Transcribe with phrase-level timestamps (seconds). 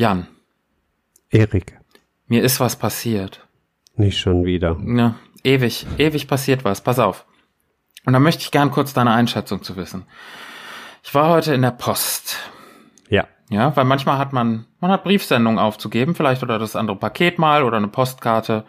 [0.00, 0.28] Jan,
[1.28, 1.78] Erik,
[2.26, 3.46] mir ist was passiert.
[3.96, 4.78] nicht schon wieder.
[4.82, 6.80] Ja, ewig, ewig passiert was.
[6.80, 7.26] Pass auf.
[8.06, 10.06] Und da möchte ich gern kurz deine Einschätzung zu wissen.
[11.02, 12.38] Ich war heute in der Post.
[13.10, 13.26] Ja.
[13.50, 17.62] Ja, weil manchmal hat man, man hat Briefsendungen aufzugeben, vielleicht oder das andere Paket mal
[17.62, 18.64] oder eine Postkarte.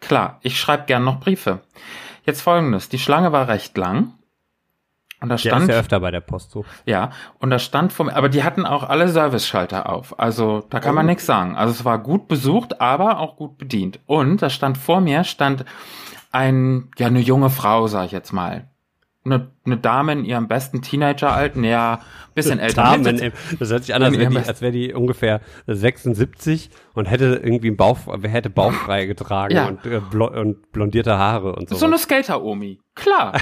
[0.00, 1.60] Klar, ich schreibe gern noch Briefe.
[2.26, 4.12] Jetzt folgendes, die Schlange war recht lang.
[5.24, 6.66] Und da Der stand, ist ja öfter bei der Post so.
[6.84, 10.20] ja, und da stand vor mir, aber die hatten auch alle Service-Schalter auf.
[10.20, 11.56] Also da kann man nichts sagen.
[11.56, 14.00] Also es war gut besucht, aber auch gut bedient.
[14.04, 15.64] Und da stand vor mir, stand
[16.30, 18.68] ein, ja, eine junge Frau, sag ich jetzt mal.
[19.26, 22.00] Eine, eine Dame in ihrem besten Teenageralten, ja,
[22.34, 22.82] bisschen älter.
[22.82, 27.06] Damen, ey, das hört sich an, als wäre die, als wär die ungefähr 76 und
[27.06, 29.68] hätte irgendwie einen Bauch, hätte bauchfrei getragen Ja.
[29.68, 31.76] und, äh, blo und blondierte Haare und so.
[31.76, 32.80] So eine Skater-Omi.
[32.94, 33.32] Klar.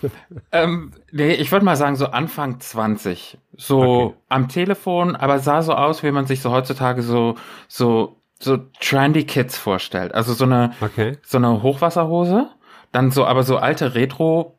[0.52, 3.38] ähm, nee, ich würde mal sagen, so Anfang 20.
[3.56, 4.14] So Okay.
[4.28, 7.36] am Telefon, aber sah so aus, wie man sich so heutzutage so,
[7.68, 10.14] so, so trendy Kids vorstellt.
[10.14, 11.18] Also so eine, Okay.
[11.22, 12.48] so eine Hochwasserhose,
[12.92, 14.56] dann so, aber so alte Retro,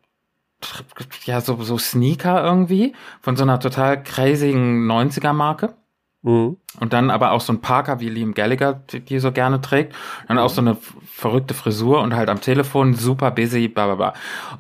[1.26, 5.76] ja, so, so Sneaker irgendwie, von so einer total crazygen 90er Marke.
[6.24, 6.58] Mhm.
[6.80, 9.96] Und dann aber auch so ein Parker, wie Liam Gallagher die, die so gerne trägt.
[10.28, 14.14] Dann auch so eine verrückte Frisur und halt am Telefon super busy, bla bla bla.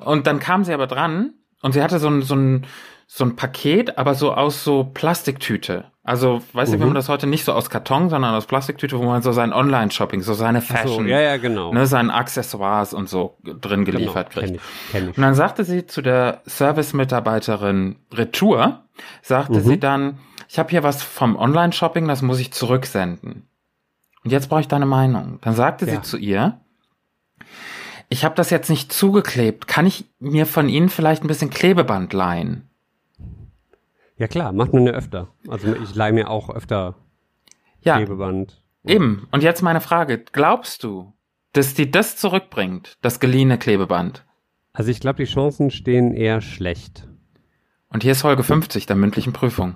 [0.03, 2.65] Und dann kam sie aber dran und sie hatte so ein, so ein,
[3.13, 5.91] so ein Paket, aber so aus so Plastiktüte.
[6.01, 6.87] Also, weißt du, wie Mhm.
[6.87, 10.21] man das heute nicht so aus Karton, sondern aus Plastiktüte, wo man so sein Online-Shopping,
[10.21, 11.73] so seine Ach so, Fashion, ja, ja, genau.
[11.73, 13.97] ne, seine Accessoires und so drin genau.
[13.97, 14.45] geliefert kriegt.
[14.47, 15.17] Kenn ich, kenn ich.
[15.17, 18.79] Und dann sagte sie zu der Service-Mitarbeiterin Retour,
[19.21, 19.63] sagte Mhm.
[19.63, 20.17] sie dann,
[20.47, 23.45] ich habe hier was vom Online-Shopping, das muss ich zurücksenden.
[24.23, 25.39] Und jetzt brauche ich deine Meinung.
[25.41, 26.01] Dann sagte sie Ja.
[26.01, 26.61] zu ihr,
[28.07, 29.67] ich habe das jetzt nicht zugeklebt.
[29.67, 32.69] Kann ich mir von Ihnen vielleicht ein bisschen Klebeband leihen?
[34.21, 35.29] Ja klar, macht man ja öfter.
[35.47, 36.93] Also ich leih mir auch öfter
[37.81, 38.61] Ja, Klebeband.
[38.85, 39.27] eben.
[39.31, 40.19] Und jetzt meine Frage.
[40.31, 41.11] Glaubst du,
[41.53, 44.23] dass die das zurückbringt, das geliehene Klebeband?
[44.73, 47.07] Also ich glaube, die Chancen stehen eher schlecht.
[47.89, 49.73] Und hier ist Folge 50 der mündlichen Prüfung.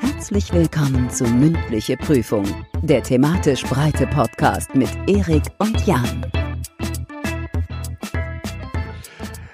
[0.00, 2.44] Herzlich willkommen zu Mündliche Prüfung,
[2.82, 6.26] der thematisch breite Podcast mit Erik und Jan.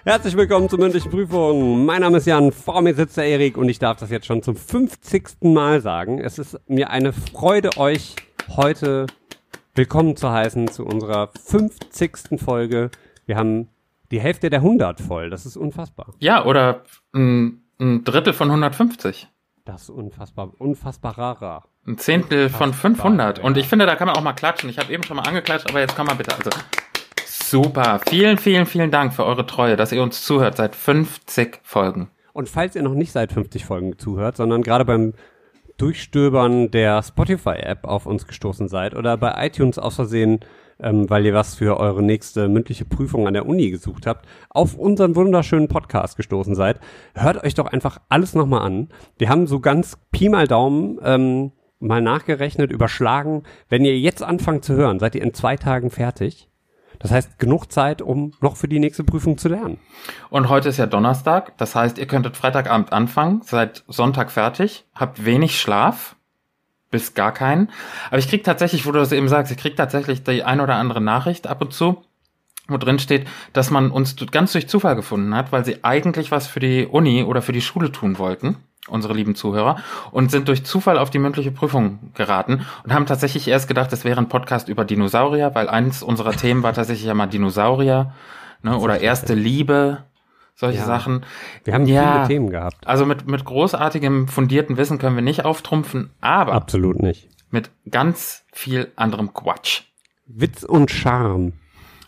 [0.09, 1.85] Herzlich willkommen zur mündlichen Prüfung.
[1.85, 4.43] Mein Name ist Jan, vor mir sitzt der Erik und ich darf das jetzt schon
[4.43, 5.43] zum 50.
[5.43, 6.19] Mal sagen.
[6.19, 8.17] Es ist mir eine Freude, euch
[8.57, 9.05] heute
[9.75, 12.41] willkommen zu heißen zu unserer 50.
[12.43, 12.91] Folge.
[13.27, 13.69] Wir haben
[14.11, 15.29] die Hälfte der 100 voll.
[15.29, 16.15] Das ist unfassbar.
[16.21, 19.29] Ja, oder ein, ein Drittel von 150.
[19.67, 21.65] Das ist unfassbar, unfassbar rarer.
[21.87, 23.39] Ein Zehntel von Unfassbar, 500.
[23.39, 23.45] ja.
[23.45, 24.71] Und ich finde, da kann man auch mal klatschen.
[24.71, 26.35] Ich habe eben schon mal angeklatscht, aber jetzt kann man bitte.
[26.35, 26.49] Also
[27.51, 28.01] super.
[28.09, 32.11] Vielen, vielen, vielen Dank für eure Treue, dass ihr uns zuhört seit 50 Folgen.
[32.33, 35.15] Und falls ihr noch nicht seit 50 Folgen zuhört, sondern gerade beim
[35.77, 40.41] Durchstöbern der Spotify-App auf uns gestoßen seid oder bei iTunes aus Versehen,
[40.81, 44.75] ähm, weil ihr was für eure nächste mündliche Prüfung an der Uni gesucht habt, auf
[44.75, 46.81] unseren wunderschönen Podcast gestoßen seid,
[47.15, 48.89] hört euch doch einfach alles nochmal an.
[49.19, 53.45] Wir haben so ganz Pi mal Daumen ähm, mal nachgerechnet, überschlagen.
[53.69, 56.48] Wenn ihr jetzt anfangt zu hören, seid ihr in zwei Tagen fertig.
[56.99, 59.79] Das heißt, genug Zeit, um noch für die nächste Prüfung zu lernen.
[60.31, 61.57] Und heute ist ja Donnerstag.
[61.59, 66.17] Das heißt, ihr könntet Freitagabend anfangen, seid Sonntag fertig, habt wenig Schlaf,
[66.91, 67.71] bis gar keinen.
[68.09, 70.77] Aber ich krieg tatsächlich, wo du das eben sagst, ich krieg tatsächlich die ein oder
[70.77, 72.03] andere Nachricht ab und zu,
[72.67, 76.47] wo drin steht, dass man uns ganz durch Zufall gefunden hat, weil sie eigentlich was
[76.47, 78.57] für die Uni oder für die Schule tun wollten,
[78.88, 79.76] unsere lieben Zuhörer,
[80.10, 84.04] und sind durch Zufall auf die mündliche Prüfung geraten und haben tatsächlich erst gedacht, es
[84.04, 88.12] wäre ein Podcast über Dinosaurier, weil eins unserer Themen war tatsächlich ja mal Dinosaurier,
[88.62, 90.04] ne, oder erste Liebe,
[90.54, 90.84] solche Ja.
[90.87, 91.25] Sachen.
[91.65, 92.12] Wir haben Ja.
[92.15, 92.87] viele Themen gehabt.
[92.87, 97.28] Also mit, mit großartigem, fundierten Wissen können wir nicht auftrumpfen, aber Absolut nicht.
[97.50, 99.82] mit ganz viel anderem Quatsch.
[100.26, 101.53] Witz und Charme.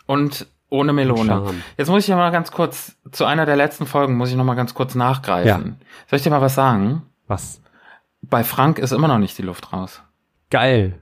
[0.05, 1.25] Und ohne Melone.
[1.27, 1.61] Charme.
[1.77, 4.43] Jetzt muss ich ja mal ganz kurz, zu einer der letzten Folgen muss ich noch
[4.45, 5.77] mal ganz kurz nachgreifen.
[6.09, 7.03] Soll ich dir mal was sagen?
[7.27, 7.61] Was?
[8.23, 10.01] Bei Frank ist immer noch nicht die Luft raus.
[10.49, 11.01] Geil.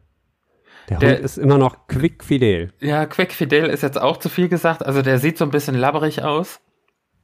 [0.89, 2.73] Der, Der- Hund ist immer noch quick fidel.
[2.79, 4.83] Ja, Quick Fidel ist jetzt auch zu viel gesagt.
[4.85, 6.59] Also der sieht so ein bisschen labberig aus.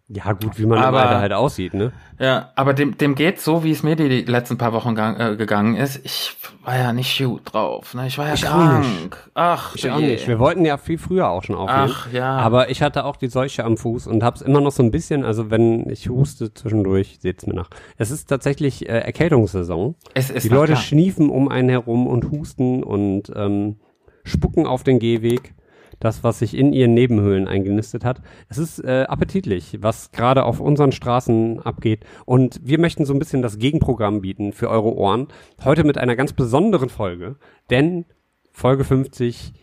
[0.07, 1.91] Ja, gut, wie man Aber- Alter halt aussieht, ne?
[2.19, 5.19] Ja, aber dem, dem geht so, wie es mir die, die letzten paar Wochen gang,
[5.19, 5.99] äh, gegangen ist.
[6.05, 7.95] Ich war ja nicht gut drauf.
[7.95, 8.05] Ne?
[8.05, 8.85] Ich war ja Ich krank.
[8.85, 9.17] nicht.
[9.33, 10.27] Ach, Ich auch nicht.
[10.27, 11.91] Wir wollten ja viel früher auch schon aufnehmen.
[11.91, 12.37] Ach ja.
[12.37, 15.25] Aber ich hatte auch die Seuche am Fuß und hab's immer noch so ein bisschen,
[15.25, 17.69] also wenn ich huste zwischendurch, seht's mir nach.
[17.97, 19.95] Es ist tatsächlich äh, Erkältungssaison.
[20.13, 20.83] es ist Die Leute klar.
[20.83, 23.77] schniefen um einen herum und husten und ähm,
[24.23, 25.55] spucken auf den Gehweg.
[25.99, 28.21] Das, was sich in ihren Nebenhöhlen eingenistet hat.
[28.49, 32.05] Es ist äh, appetitlich, was gerade auf unseren Straßen abgeht.
[32.25, 35.27] Und wir möchten so ein bisschen das Gegenprogramm bieten für eure Ohren.
[35.63, 37.35] Heute mit einer ganz besonderen Folge,
[37.69, 38.05] denn
[38.51, 39.53] Folge 50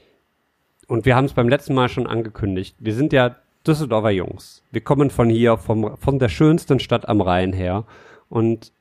[0.93, 2.77] und wir haben es beim letzten Mal schon angekündigt.
[2.79, 3.37] Wir sind ja
[3.67, 4.63] Düsseldorfer Jungs.
[4.71, 7.87] Wir kommen von hier, vom, von der schönsten Stadt am Rhein her
[8.29, 8.73] und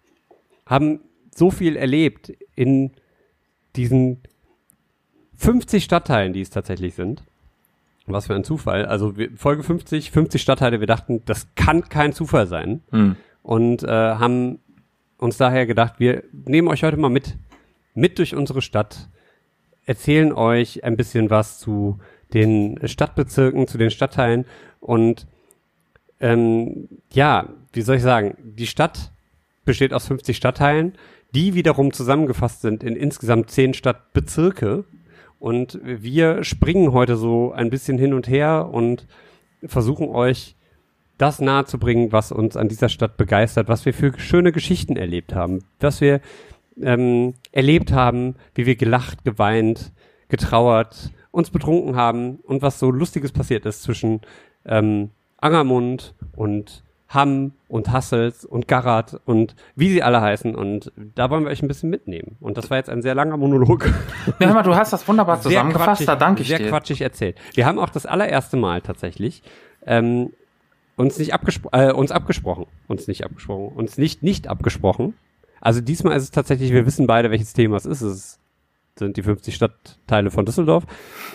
[0.66, 1.00] haben
[1.34, 2.92] so viel erlebt in
[3.76, 4.22] diesen
[5.38, 7.24] 50 Stadtteilen, die es tatsächlich sind.
[8.14, 8.86] Was für ein Zufall.
[8.86, 12.82] Also wir, Folge 50, 50 Stadtteile, wir dachten, das kann kein Zufall sein.
[12.92, 13.16] Hm.
[13.44, 14.60] Und äh, haben
[15.18, 17.38] uns daher gedacht, wir nehmen euch heute mal mit,
[17.94, 19.10] mit durch unsere Stadt,
[19.86, 22.00] erzählen euch ein bisschen was zu
[22.34, 24.46] den Stadtbezirken, zu den Stadtteilen
[24.80, 25.28] und
[26.22, 29.12] ähm, ja, wie soll ich sagen, die Stadt
[29.66, 30.94] besteht aus 50 Stadtteilen,
[31.34, 34.86] die wiederum zusammengefasst sind in insgesamt 10 Stadtbezirke.
[35.42, 39.08] Und wir springen heute so ein bisschen hin und her und
[39.64, 40.56] versuchen euch
[41.18, 45.64] das nahezubringen, was uns an dieser Stadt begeistert, was wir für schöne Geschichten erlebt haben,
[45.80, 46.22] was wir
[46.80, 49.92] ähm, erlebt haben, wie wir gelacht, geweint,
[50.30, 54.22] getrauert, uns betrunken haben und was so Lustiges passiert ist zwischen
[54.64, 60.56] ähm, Angermund und Hamm und Hassels und Garat und wie sie alle heißen.
[60.56, 62.38] Und da wollen wir euch ein bisschen mitnehmen.
[62.40, 63.90] Und das war jetzt ein sehr langer Monolog.
[64.40, 66.66] Ja, hör mal, du hast das wunderbar zusammengefasst, da danke ich sehr dir.
[66.66, 67.38] Sehr quatschig erzählt.
[67.54, 69.42] Wir haben auch das allererste Mal tatsächlich
[69.86, 70.32] ähm,
[70.96, 72.68] uns nicht abgespro äh, uns abgesprochen.
[72.88, 73.76] Uns nicht abgesprochen.
[73.76, 75.16] Uns nicht nicht abgesprochen.
[75.60, 78.02] Also diesmal ist es tatsächlich, wir wissen beide, welches Thema es ist.
[78.02, 78.41] Es ist
[78.98, 80.86] sind die 50 Stadtteile von Düsseldorf.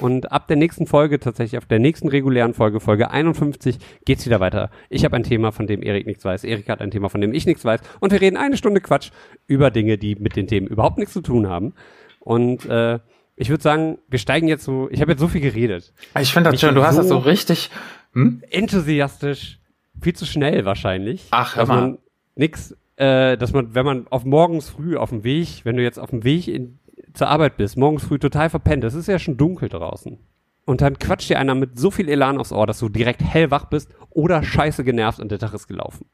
[0.00, 4.40] Und ab der nächsten Folge, tatsächlich auf der nächsten regulären Folge, Folge 51, geht's wieder
[4.40, 4.70] weiter.
[4.90, 6.44] Ich habe ein Thema, von dem Erik nichts weiß.
[6.44, 7.80] Erik hat ein Thema, von dem ich nichts weiß.
[8.00, 9.10] Und wir reden eine Stunde Quatsch
[9.46, 11.74] über Dinge, die mit den Themen überhaupt nichts zu tun haben.
[12.20, 12.98] Und äh,
[13.36, 15.92] ich würde sagen, wir steigen jetzt so, ich habe jetzt so viel geredet.
[16.20, 17.70] Ich finde das schön, du bin hast so- das so richtig.
[18.14, 18.42] Hm?
[18.50, 19.58] Enthusiastisch,
[20.00, 21.26] viel zu schnell wahrscheinlich.
[21.30, 21.98] Ach, hör mal.
[22.34, 25.98] nix, äh, dass man, wenn man auf morgens früh auf dem Weg, wenn du jetzt
[25.98, 26.78] auf dem Weg in,
[27.16, 30.18] zur Arbeit bist, morgens früh total verpennt, es ist ja schon dunkel draußen.
[30.66, 33.66] Und dann quatscht dir einer mit so viel Elan aufs Ohr, dass du direkt hellwach
[33.66, 36.06] bist oder scheiße genervt und der Tag ist gelaufen.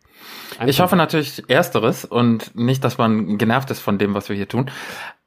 [0.67, 4.49] Ich hoffe natürlich Ersteres und nicht, dass man genervt ist von dem, was wir hier
[4.49, 4.71] tun.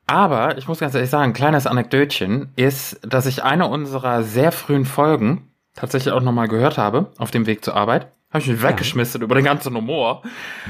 [0.06, 4.52] Aber ich muss ganz ehrlich sagen, ein kleines Anekdötchen ist, dass ich eine unserer sehr
[4.52, 8.12] frühen Folgen tatsächlich auch nochmal gehört habe, auf dem Weg zur Arbeit.
[8.30, 10.22] Habe ich mich weggeschmissen über den ganzen Humor,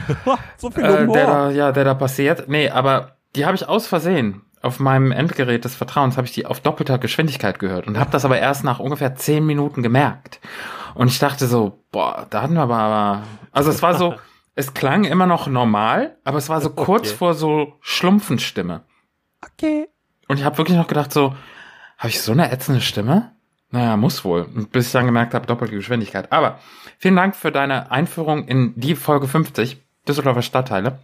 [0.57, 2.47] so viel äh, der da, ja, der da passiert.
[2.47, 6.45] Nee, aber die habe ich aus Versehen auf meinem Endgerät des Vertrauens habe ich die
[6.45, 10.39] auf doppelter Geschwindigkeit gehört und habe das aber erst nach ungefähr zehn Minuten gemerkt.
[10.95, 14.15] Und ich dachte so, boah, da hatten wir aber, also es war so,
[14.55, 17.17] es klang immer noch normal, aber es war so kurz Okay.
[17.17, 18.81] vor so Schlumpfenstimme.
[19.41, 19.87] Okay.
[20.27, 21.35] Und ich habe wirklich noch gedacht so,
[21.97, 23.31] habe ich so eine ätzende Stimme?
[23.71, 24.43] Naja, muss wohl.
[24.43, 26.31] Und bis ich dann gemerkt habe, doppelte Geschwindigkeit.
[26.31, 26.59] Aber
[26.97, 29.77] vielen Dank für deine Einführung in die Folge 50,
[30.07, 30.99] Düsseldorfer Stadtteile.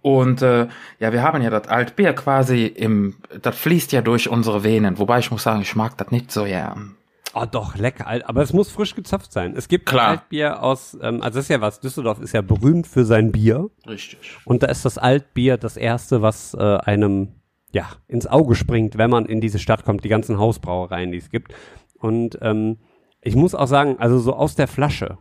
[0.00, 0.68] Und äh,
[0.98, 4.98] ja, wir haben ja das Altbier quasi im, das fließt ja durch unsere Venen.
[4.98, 6.96] Wobei ich muss sagen, ich mag das nicht so gern.
[7.34, 8.06] Oh, doch, lecker.
[8.06, 9.54] Alt- Aber es muss frisch gezapft sein.
[9.56, 10.08] Es gibt Klar.
[10.08, 13.70] Altbier aus, ähm, also das ist ja was, Düsseldorf ist ja berühmt für sein Bier.
[13.86, 14.36] Richtig.
[14.44, 17.34] Und da ist das Altbier das erste, was äh, einem
[17.72, 21.30] ja ins Auge springt, wenn man in diese Stadt kommt, die ganzen Hausbrauereien, die es
[21.30, 21.54] gibt.
[21.98, 22.78] Und ähm,
[23.20, 25.18] ich muss auch sagen, also so aus der Flasche,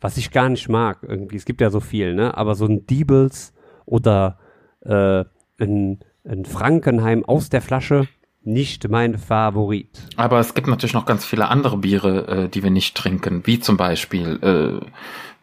[0.00, 2.36] was ich gar nicht mag, irgendwie, es gibt ja so viel, ne?
[2.36, 3.53] Aber so ein Diebels
[3.86, 4.38] oder
[4.80, 5.24] äh,
[5.60, 8.08] ein, ein Frankenheim aus der Flasche,
[8.42, 10.02] nicht mein Favorit.
[10.16, 13.58] Aber es gibt natürlich noch ganz viele andere Biere, äh, die wir nicht trinken, wie
[13.58, 14.38] zum Beispiel
[14.82, 14.86] äh,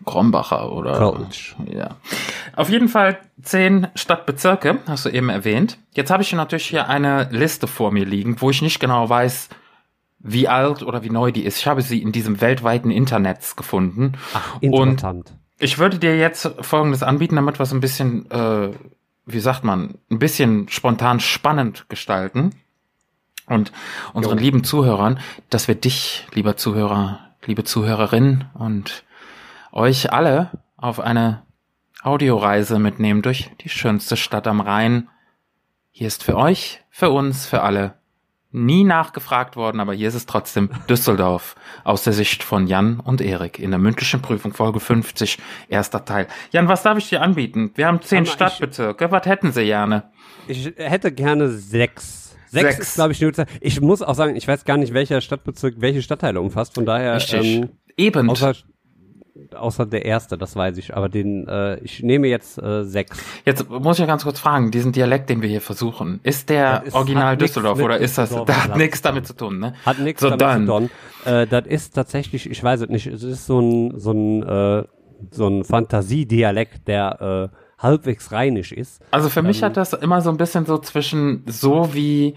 [0.06, 1.56] Grombacher oder Kölsch.
[1.72, 1.98] Ja.
[2.56, 5.78] Auf jeden Fall zehn Stadtbezirke, hast du eben erwähnt.
[5.94, 9.50] Jetzt habe ich natürlich hier eine Liste vor mir liegen, wo ich nicht genau weiß,
[10.20, 11.58] wie alt oder wie neu die ist.
[11.58, 14.14] Ich habe sie in diesem weltweiten Internet gefunden.
[14.62, 15.34] Und Interessant.
[15.62, 18.72] Ich würde dir jetzt Folgendes anbieten, damit wir es ein bisschen, äh,
[19.26, 22.56] wie sagt man, ein bisschen spontan spannend gestalten.
[23.46, 23.72] Und
[24.14, 24.44] unseren Jo.
[24.44, 29.04] lieben Zuhörern, dass wir dich, lieber Zuhörer, liebe Zuhörerin und
[29.72, 31.44] euch alle auf eine
[32.02, 35.10] Audioreise mitnehmen durch die schönste Stadt am Rhein.
[35.92, 38.01] Hier ist für euch, für uns, für alle
[38.52, 43.22] nie nachgefragt worden, aber hier ist es trotzdem Düsseldorf aus der Sicht von Jan und
[43.22, 45.38] Erik in der mündlichen Prüfung Folge 50,
[45.70, 46.28] erster Teil.
[46.52, 47.72] Jan, was darf ich dir anbieten?
[47.76, 49.12] Wir haben zehn Stadtbezirke.
[49.12, 50.04] Was hätten Sie gerne?
[50.48, 52.36] Ich hätte gerne sechs.
[52.48, 52.96] Sechs, Sechs.
[52.96, 53.48] glaube ich, die Uhrzeit.
[53.62, 56.76] Ich muss auch sagen, ich weiß gar nicht, welcher Stadtbezirk welche Stadtteile umfasst.
[56.76, 57.46] Von daher, Richtig.
[57.46, 58.30] ähm, Eben.
[58.30, 58.54] außer
[59.56, 60.96] außer der erste, das weiß ich.
[60.96, 63.20] Aber den, äh, ich nehme jetzt äh, sechs.
[63.46, 66.84] Jetzt muss ich ja ganz kurz fragen, diesen Dialekt, den wir hier versuchen, ist der
[66.86, 69.74] ist- original Düsseldorf oder ist das, da hat nichts damit zu tun, ne?
[69.86, 70.66] Hat nichts So, damit dann.
[70.66, 70.90] zu tun.
[71.26, 74.84] Äh, das ist tatsächlich, ich weiß es nicht, es ist so ein, so ein, äh,
[75.32, 79.02] so ein Fantasiedialekt, der äh, halbwegs rheinisch ist.
[79.12, 79.48] Also für Ähm.
[79.48, 82.36] mich hat das immer so ein bisschen so zwischen so wie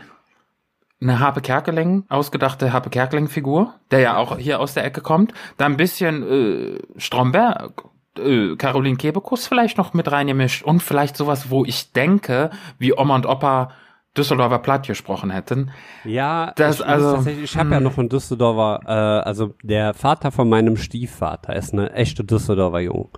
[1.01, 5.67] eine Harpe Kerkeling, ausgedachte Harpe Kerkeling-Figur, der ja auch hier aus der Ecke kommt, da
[5.67, 7.85] ein bisschen äh, Stromberg,
[8.19, 13.17] äh, Caroline Kebekus vielleicht noch mit reingemischt und vielleicht sowas, wo ich denke, wie Oma
[13.17, 13.71] und Opa
[14.17, 15.73] Düsseldorfer Platt gesprochen hätten.
[16.05, 17.83] Ja, Das ich, also, ich habe ja hm.
[17.83, 23.09] noch einen Düsseldorfer, äh, also der Vater von meinem Stiefvater ist eine echte Düsseldorfer Jung.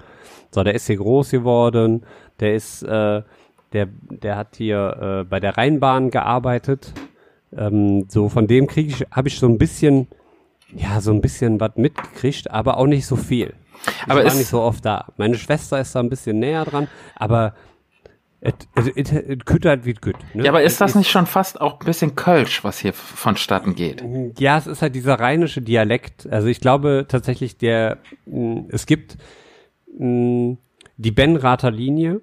[0.51, 2.07] So, der ist hier groß geworden,
[2.41, 3.23] der ist, äh,
[3.73, 6.95] der, der hat hier äh, bei der Rheinbahn gearbeitet.
[7.57, 10.09] Ähm, so von dem kriege ich, habe ich so ein bisschen,
[10.75, 13.55] ja, so ein bisschen was mitgekriegt, aber auch nicht so viel.
[13.87, 15.07] Ich Aber war ist- nicht so oft da.
[15.17, 17.55] Meine Schwester ist da ein bisschen näher dran, aber
[18.41, 18.55] es
[19.45, 20.15] küttert wie gut.
[20.35, 20.45] Ne?
[20.45, 24.05] Ja, aber ist das nicht schon fast auch ein bisschen Kölsch, was hier vonstatten geht?
[24.39, 26.29] Ja, es ist halt dieser rheinische Dialekt.
[26.31, 29.17] Also ich glaube tatsächlich, der mh, es gibt
[29.99, 30.57] mh,
[30.97, 32.21] die Benrather Linie.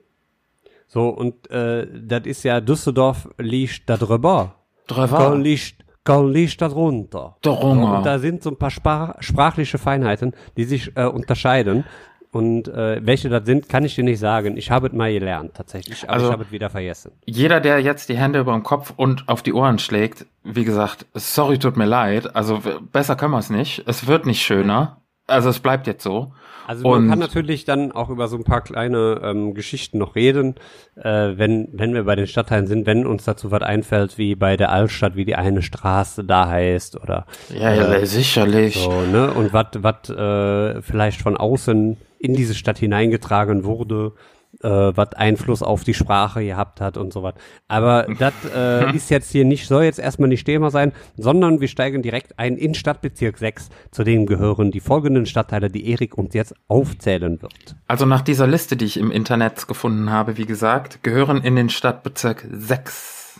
[0.87, 4.55] So, und äh, das ist ja Düsseldorf liegt da drüber.
[4.87, 5.35] Drüber.
[5.37, 7.37] liegt, Köln liegt da drunter.
[7.41, 7.97] Drunter.
[7.97, 11.85] Und da sind so ein paar Sprach, sprachliche Feinheiten, die sich äh, unterscheiden.
[12.31, 14.57] Und äh, welche das sind, kann ich dir nicht sagen.
[14.57, 17.11] Ich habe es mal gelernt, tatsächlich, aber Also- ich habe es wieder vergessen.
[17.25, 21.05] Jeder, der jetzt die Hände über dem Kopf und auf die Ohren schlägt, wie gesagt,
[21.13, 22.35] sorry, tut mir leid.
[22.35, 22.59] Also
[22.91, 23.83] besser können wir es nicht.
[23.87, 24.97] Es wird nicht schöner.
[25.27, 26.33] Also es bleibt jetzt so.
[26.67, 30.15] Also man Und- kann natürlich dann auch über so ein paar kleine ähm, Geschichten noch
[30.15, 30.55] reden,
[30.95, 34.55] äh, wenn, wenn wir bei den Stadtteilen sind, wenn uns dazu was einfällt, wie bei
[34.57, 38.75] der Altstadt, wie die eine Straße da heißt oder Ja, ja, sicherlich.
[38.75, 39.31] so, ne?
[39.33, 44.13] Und was was äh, vielleicht von außen in diese Stadt hineingetragen wurde,
[44.61, 47.35] äh, was Einfluss auf die Sprache gehabt hat und so was.
[47.67, 51.67] Aber das äh, ist jetzt hier nicht, soll jetzt erstmal nicht Thema sein, sondern wir
[51.67, 56.33] steigen direkt ein in Stadtbezirk 6, zu dem gehören die folgenden Stadtteile, die Erik uns
[56.33, 57.75] jetzt aufzählen wird.
[57.87, 61.69] Also nach dieser Liste, die ich im Internet gefunden habe, wie gesagt, gehören in den
[61.69, 63.39] Stadtbezirk 6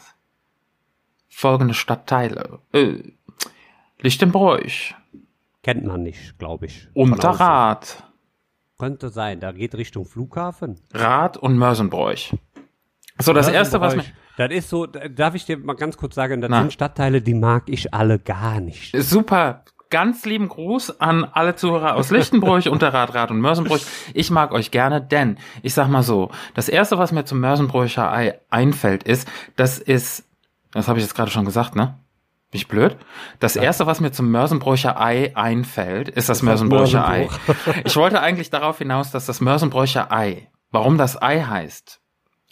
[1.30, 2.60] folgende Stadtteile.
[2.72, 3.00] Äh,
[4.00, 4.96] Lichtenbräuch,
[5.64, 6.90] Kennt man nicht, glaube ich.
[6.94, 8.04] Unterrad,
[8.84, 10.76] Könnte sein, da geht Richtung Flughafen.
[10.94, 12.34] Rad und Mörsenbräuch.
[13.18, 14.04] So, das erste, was mir...
[14.36, 16.60] Das ist so, da- darf ich dir mal ganz kurz sagen, das Na.
[16.60, 18.94] sind Stadtteile, die mag ich alle gar nicht.
[19.02, 19.64] Super.
[19.90, 23.86] Ganz lieben Gruß an alle Zuhörer aus Lichtenbräuch, Unterrad, Rad und Mörsenbräuch.
[24.14, 28.12] Ich mag euch gerne, denn ich sag mal so, das erste, was mir zum Mörsenbräucher
[28.12, 30.26] Ei einfällt, ist, das ist,
[30.74, 31.98] das habe ich jetzt gerade schon gesagt, ne?
[32.54, 32.96] Bin ich blöd?
[33.40, 37.28] Das erste, was mir zum Mörsenbräucher Ei einfällt, ist das Mörsenbräucher Ei.
[37.84, 42.00] Ich wollte eigentlich darauf hinaus, dass das Mörsenbräucher Ei, warum das Ei heißt,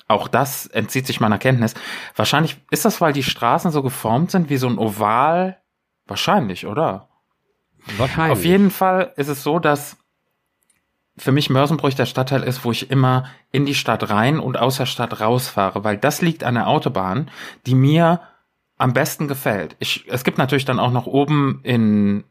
[0.08, 1.76] auch das entzieht sich meiner Kenntnis.
[2.16, 5.60] Wahrscheinlich ist das, weil die Straßen so geformt sind wie so ein Oval.
[6.08, 7.08] Wahrscheinlich, oder?
[7.98, 8.40] Wahrscheinlich.
[8.40, 9.98] Auf jeden Fall ist es so, dass
[11.16, 14.78] für mich Mörsenbräuch der Stadtteil ist, wo ich immer in die Stadt rein und aus
[14.78, 17.30] der Stadt rausfahre, weil das liegt an der Autobahn,
[17.68, 18.22] die mir
[18.82, 19.76] am besten gefällt.
[19.78, 22.24] Ich, es gibt natürlich dann auch noch oben in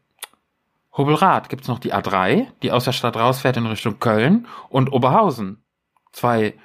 [0.95, 5.63] Hobelrath gibt's noch die A3, die aus der Stadt rausfährt in Richtung Köln und Oberhausen.
[6.11, 6.55] Zwei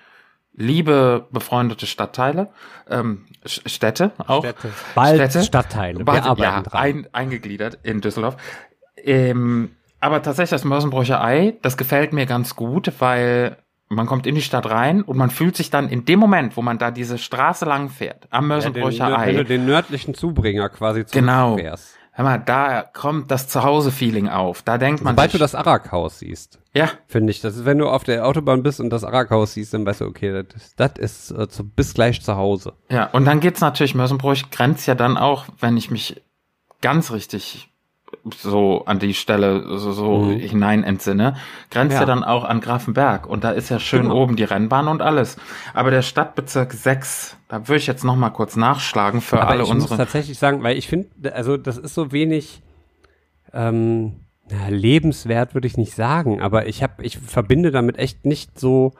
[0.52, 2.50] liebe befreundete Stadtteile,
[2.90, 4.43] ähm, Städte auch.
[4.43, 4.73] Städte.
[4.97, 5.45] Bald Städte.
[5.45, 5.99] Stadtteile.
[5.99, 6.81] Wir Bald, arbeiten ja, dran.
[6.81, 8.37] ein, eingegliedert in Düsseldorf.
[8.97, 13.57] Ähm, aber tatsächlich das Mörsenbräucher Ei, das gefällt mir ganz gut, weil
[13.88, 16.62] man kommt in die Stadt rein und man fühlt sich dann in dem Moment, wo
[16.62, 20.14] man da diese Straße lang fährt, am ja, den, Mörsenbräucher wenn du Ei, den nördlichen
[20.14, 21.57] Zubringer quasi Genau.
[21.57, 21.97] fährst.
[22.12, 24.62] hör mal, da kommt das Zuhause-Feeling auf.
[24.62, 27.78] Da denkt man Sobald du sich, das Arak-Haus siehst, ja, finde ich, das ist, wenn
[27.78, 30.81] du auf der Autobahn bist und das Arak-Haus siehst, dann weißt du, okay, das ist,
[30.81, 32.73] das ist äh, zu, bis gleich zu Hause.
[32.90, 36.23] Ja, und dann geht's natürlich, Mörsenbräuch grenzt ja dann auch, wenn ich mich
[36.81, 37.69] ganz richtig
[38.35, 40.38] so an die Stelle so, so Mhm.
[40.38, 41.37] hinein entsinne,
[41.71, 42.00] grenzt ja.
[42.00, 42.06] Ja.
[42.06, 43.26] dann auch an Grafenberg.
[43.26, 44.16] Und da ist ja schön Genau.
[44.23, 45.37] oben die Rennbahn und alles.
[45.75, 49.62] Aber der Stadtbezirk 6, da würde ich jetzt noch mal kurz nachschlagen für Aber alle
[49.62, 49.97] ich muss unsere.
[49.99, 52.62] tatsächlich sagen, weil ich finde, also das ist so wenig
[53.52, 54.16] ähm,
[54.50, 58.92] na, lebenswert, würde ich nicht sagen, aber ich habe, ich verbinde damit echt nicht so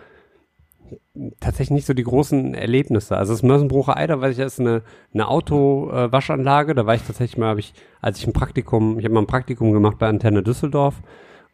[1.41, 3.17] tatsächlich nicht so die großen Erlebnisse.
[3.17, 6.75] Also das Mörsenbrucher Ei, da weiß ich, ist eine, eine Autowaschanlage.
[6.75, 9.27] Da war ich tatsächlich mal, habe ich, als ich ein Praktikum, ich habe mal ein
[9.27, 11.03] Praktikum gemacht bei Antenne Düsseldorf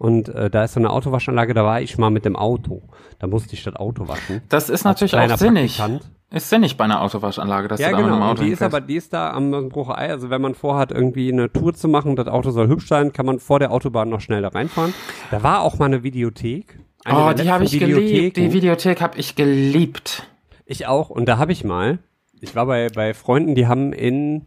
[0.02, 2.82] und äh, da ist so eine Autowaschanlage, da war ich mal mit dem Auto.
[3.20, 4.42] Da musste ich das Auto waschen.
[4.48, 5.76] Das ist natürlich auch sinnig.
[5.76, 6.10] Praktikant.
[6.30, 8.24] ist sinnig bei einer Autowaschanlage, dass ja, du da mit dem genau.
[8.24, 10.10] Und Auto die ist aber, die ist da am Brucher Ei.
[10.10, 13.26] Also wenn man vorhat, irgendwie eine Tour zu machen, das Auto soll hübsch sein, kann
[13.26, 14.92] man vor der Autobahn noch schnell da reinfahren.
[15.30, 16.80] Da war auch mal eine Videothek.
[17.04, 18.36] Eine Oh, die habe ich geliebt.
[18.36, 18.52] Die.
[18.52, 20.26] Videothek habe ich geliebt.
[20.66, 21.10] Ich auch.
[21.10, 21.98] Und da habe ich mal,
[22.40, 24.46] ich war bei, bei Freunden, die haben in,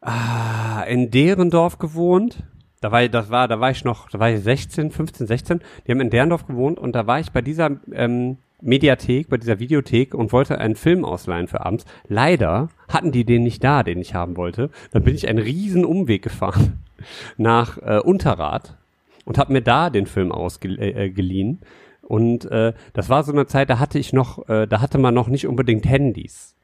[0.00, 2.42] ah, in Derendorf gewohnt.
[2.80, 5.60] Da war, ich- das war, da war ich noch, da war ich 16, 15, 16.
[5.86, 9.58] Die haben in Derendorf gewohnt und da war ich bei dieser ähm, Mediathek, bei dieser
[9.58, 11.86] Videothek und wollte einen Film ausleihen für abends.
[12.08, 14.70] Leider hatten die den nicht da, den ich haben wollte.
[14.92, 16.84] Dann bin ich einen riesen Umweg gefahren
[17.38, 18.76] nach äh, Unterrad
[19.24, 20.96] und habe mir da den Film ausgeliehen.
[20.96, 21.60] Äh, geliehen.
[22.02, 25.14] und äh, das war so eine Zeit, da hatte ich noch, äh, da hatte man
[25.14, 26.54] noch nicht unbedingt Handys.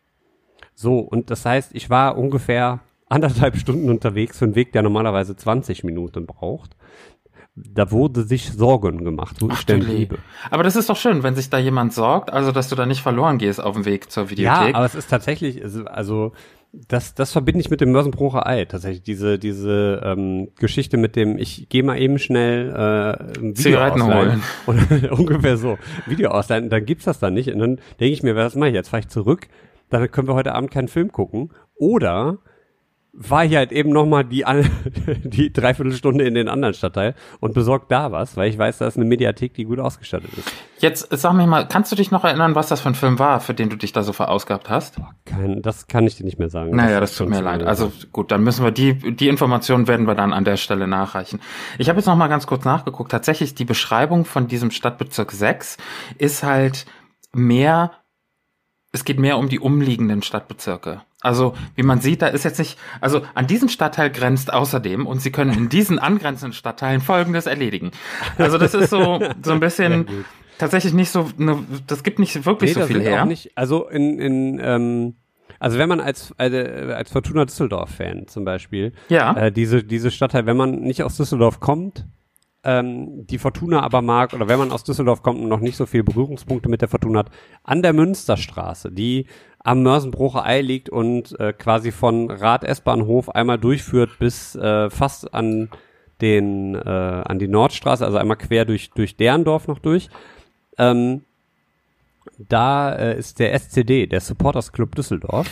[0.75, 5.35] So, und das heißt, ich war ungefähr anderthalb Stunden unterwegs für einen Weg, der normalerweise
[5.37, 6.77] 20 Minuten braucht.
[7.57, 10.19] Da wurde sich Sorgen gemacht, wo ich denn du bliebe.
[10.51, 13.03] Aber das ist doch schön, wenn sich da jemand sorgt, also dass du da nicht
[13.03, 14.75] verloren gehst auf dem Weg zur Ja, Videothek.
[14.77, 16.33] aber es ist tatsächlich, also
[16.73, 18.65] das, das verbinde ich mit dem Mörsenbrucher Ei.
[18.65, 23.55] Tatsächlich diese, diese ähm, Geschichte mit dem, ich gehe mal eben schnell äh, ein Video
[23.55, 24.43] Zigaretten ausleihen.
[24.67, 25.79] Und ungefähr so.
[26.07, 27.53] Video ausleihen, dann gibt's das da nicht.
[27.53, 28.89] Und dann denke ich mir, was mache ich jetzt?
[28.89, 29.49] Fahre ich zurück,
[29.89, 31.51] dann können wir heute Abend keinen Film gucken.
[31.75, 32.39] Oder
[33.29, 34.45] war ich halt eben nochmal die,
[35.25, 38.97] die Dreiviertelstunde in den anderen Stadtteil und besorgt da was, weil ich weiß, da ist
[38.97, 40.51] eine Mediathek, die gut ausgestattet ist.
[40.79, 43.41] Jetzt sag mir mal, kannst du dich noch erinnern, was das für ein Film war,
[43.41, 44.97] für den du dich da so verausgabt hast?
[45.27, 46.75] Kein, das kann ich dir nicht mehr sagen.
[46.75, 47.63] Naja, ist das tut mir leid.
[47.63, 51.41] Also gut, dann müssen wir die, die Informationen werden wir dann an der Stelle nachreichen.
[51.77, 53.11] Ich habe jetzt noch mal ganz kurz nachgeguckt.
[53.11, 55.77] Tatsächlich, die Beschreibung von diesem Stadtbezirk 6
[56.17, 56.87] ist halt
[57.35, 57.93] mehr,
[58.93, 61.03] es geht mehr um die umliegenden Stadtbezirke.
[61.23, 65.21] Also, wie man sieht, da ist jetzt nicht, also an diesen Stadtteil grenzt außerdem und
[65.21, 67.91] Sie können in diesen angrenzenden Stadtteilen Folgendes erledigen.
[68.39, 70.07] Also das ist so, so ein bisschen
[70.57, 73.27] tatsächlich nicht so, eine, das gibt nicht wirklich so das viel her.
[73.27, 75.17] Nicht, also in, in ähm,
[75.59, 79.35] also wenn man als äh, als Fortuna Düsseldorf Fan zum Beispiel Ja.
[79.37, 82.07] äh, diese diese Stadtteil, wenn man nicht aus Düsseldorf kommt,
[82.65, 85.87] ähm, die Fortuna aber mag oder wenn man aus Düsseldorf kommt und noch nicht so
[85.87, 87.31] viel Berührungspunkte mit der Fortuna hat,
[87.63, 89.27] an der Münsterstraße, die
[89.63, 95.33] am Mörsenbrucher Ei liegt und äh, quasi von Rad S-Bahnhof einmal durchführt bis äh, fast
[95.35, 95.69] an
[96.21, 100.09] den äh, an die Nordstraße, also einmal quer durch durch Derndorf noch durch.
[100.79, 101.23] Ähm,
[102.39, 105.49] da äh, ist der SCD, der Supporters Club Düsseldorf.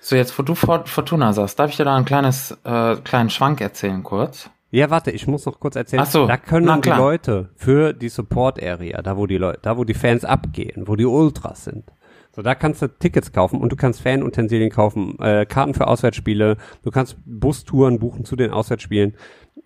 [0.00, 3.30] So, jetzt wo du Fort- Fortuna sagst, darf ich dir da ein kleines, äh, kleinen
[3.30, 4.50] Schwank erzählen kurz?
[4.70, 6.02] Ja, warte, ich muss noch kurz erzählen.
[6.02, 6.90] Ach so, da können die.
[6.90, 10.96] Leute für die Support Area, da wo die Leute, da wo die Fans abgehen, wo
[10.96, 11.84] die Ultras sind.
[12.36, 16.58] So, da kannst du Tickets kaufen und du kannst Fanutensilien kaufen, äh, Karten für Auswärtsspiele,
[16.82, 19.14] du kannst Bustouren buchen zu den Auswärtsspielen.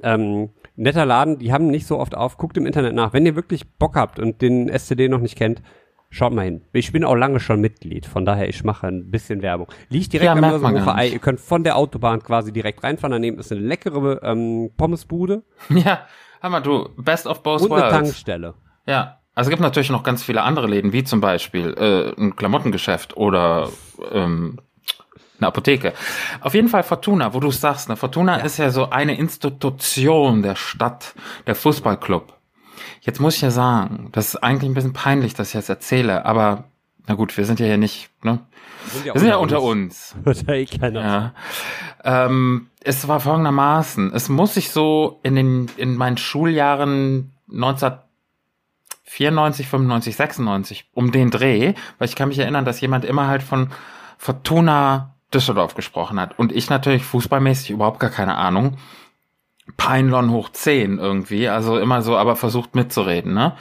[0.05, 3.13] Ähm, netter Laden, die haben nicht so oft auf, guckt im Internet nach.
[3.13, 5.63] Wenn ihr wirklich Bock habt und den SCD noch nicht kennt,
[6.11, 6.63] schaut mal hin.
[6.73, 9.67] Ich bin auch lange schon Mitglied, von daher ich mache ein bisschen Werbung.
[9.89, 13.51] Liegt direkt Ja, am Ei, ihr könnt von der Autobahn quasi direkt reinfahren, daneben ist
[13.51, 16.07] eine leckere ähm, Pommesbude Ja,
[16.41, 17.97] Hammer, du, best of both und eine worlds.
[17.97, 18.55] Tankstelle.
[18.87, 22.37] Ja, also es gibt natürlich noch ganz viele andere Läden, wie zum Beispiel äh, ein
[22.37, 23.71] Klamottengeschäft oder
[24.13, 24.59] ähm,
[25.39, 25.95] eine Apotheke.
[26.43, 30.57] Auf jeden Fall Fortuna, wo du sagst, ne, Fortuna ist ja so eine Institution der
[30.57, 31.15] Stadt,
[31.47, 32.35] der Fußballclub.
[33.01, 36.27] Jetzt muss ich ja sagen, das ist eigentlich ein bisschen peinlich, dass ich das erzähle,
[36.27, 36.65] aber
[37.07, 38.41] na gut, wir sind ja hier nicht, ne?
[39.05, 40.15] Wir sind ja unter uns.
[40.47, 41.01] Ja eh keiner.
[41.01, 41.35] Ja.
[42.05, 44.13] Ähm, es war folgendermaßen.
[44.13, 47.33] Es muss sich so in den, in meinen Schuljahren
[49.07, 53.43] 1994, 95, 96 um den Dreh, weil ich kann mich erinnern, dass jemand immer halt
[53.43, 53.71] von
[54.19, 58.77] Fortuna Düsseldorf gesprochen hat und ich natürlich fußballmäßig überhaupt gar keine Ahnung.
[59.77, 63.57] Peinlon hoch 10 irgendwie, also immer so, aber versucht mitzureden, ne?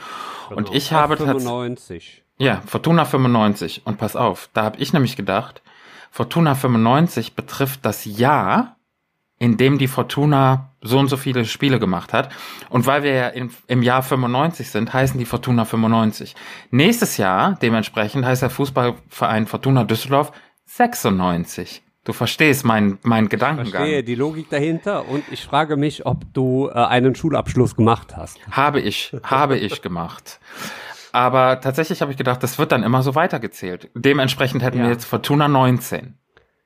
[0.50, 0.72] Und Genau.
[0.72, 2.24] ich habe tatsächlich 95.
[2.38, 3.82] ja, Fortuna 95.
[3.84, 5.62] Und pass auf, da habe ich nämlich gedacht,
[6.10, 8.76] Fortuna 95 betrifft das Jahr,
[9.40, 12.28] in dem die Fortuna so und so viele Spiele gemacht hat.
[12.68, 16.36] Und weil wir ja im, im Jahr 95 sind, heißen die Fortuna 95.
[16.70, 20.30] Nächstes Jahr, dementsprechend, heißt der Fußballverein Fortuna Düsseldorf
[20.66, 21.82] 96.
[22.04, 23.70] Du verstehst meinen mein Gedankengang.
[23.82, 28.38] Verstehe die Logik dahinter und ich frage mich, ob du äh, einen Schulabschluss gemacht hast.
[28.50, 30.38] Habe ich, habe ich gemacht.
[31.12, 33.90] Aber tatsächlich habe ich gedacht, das wird dann immer so weitergezählt.
[33.94, 34.84] Dementsprechend hätten Ja.
[34.84, 36.14] wir jetzt Fortuna 19.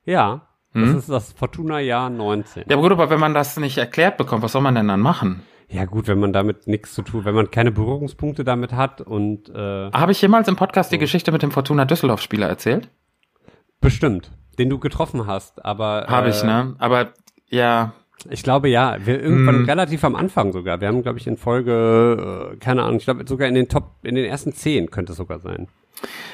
[0.05, 0.43] Ja,
[0.75, 0.87] Hm?
[0.87, 2.65] das ist das Fortuna-Jahr 19.
[2.69, 5.01] Ja, aber gut, aber wenn man das nicht erklärt bekommt, was soll man denn dann
[5.01, 5.43] machen?
[5.69, 9.49] Ja gut, wenn man damit nichts zu tun, wenn man keine Berührungspunkte damit hat und
[9.49, 12.89] äh, Habe ich jemals im Podcast die Geschichte mit dem Fortuna Düsseldorf-Spieler erzählt?
[13.81, 16.75] bestimmt, den du getroffen hast, aber Habe äh, ich, ne?
[16.79, 17.11] Aber
[17.51, 17.93] ja,
[18.31, 19.65] Ich glaube ja, wir irgendwann Hm.
[19.67, 20.81] relativ am Anfang sogar.
[20.81, 23.97] Wir haben glaube ich in Folge äh, keine Ahnung, ich glaube sogar in den Top
[24.03, 25.69] in den ersten zehn könnte es sogar sein.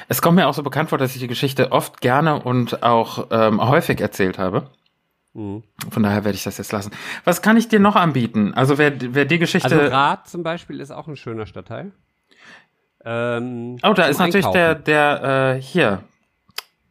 [0.07, 3.27] Es kommt mir auch so bekannt vor, dass ich die Geschichte oft gerne und auch
[3.31, 4.69] ähm, häufig erzählt habe.
[5.33, 5.63] Mhm.
[5.89, 6.91] Von daher werde ich das jetzt lassen.
[7.23, 8.53] Was kann ich dir noch anbieten?
[8.53, 9.73] Also wer, wer die Geschichte.
[9.73, 11.91] Also Rad zum Beispiel ist auch ein schöner Stadtteil.
[13.03, 14.83] Ähm, oh, da ist natürlich der, Einkaufen.
[14.85, 16.03] der, äh, hier.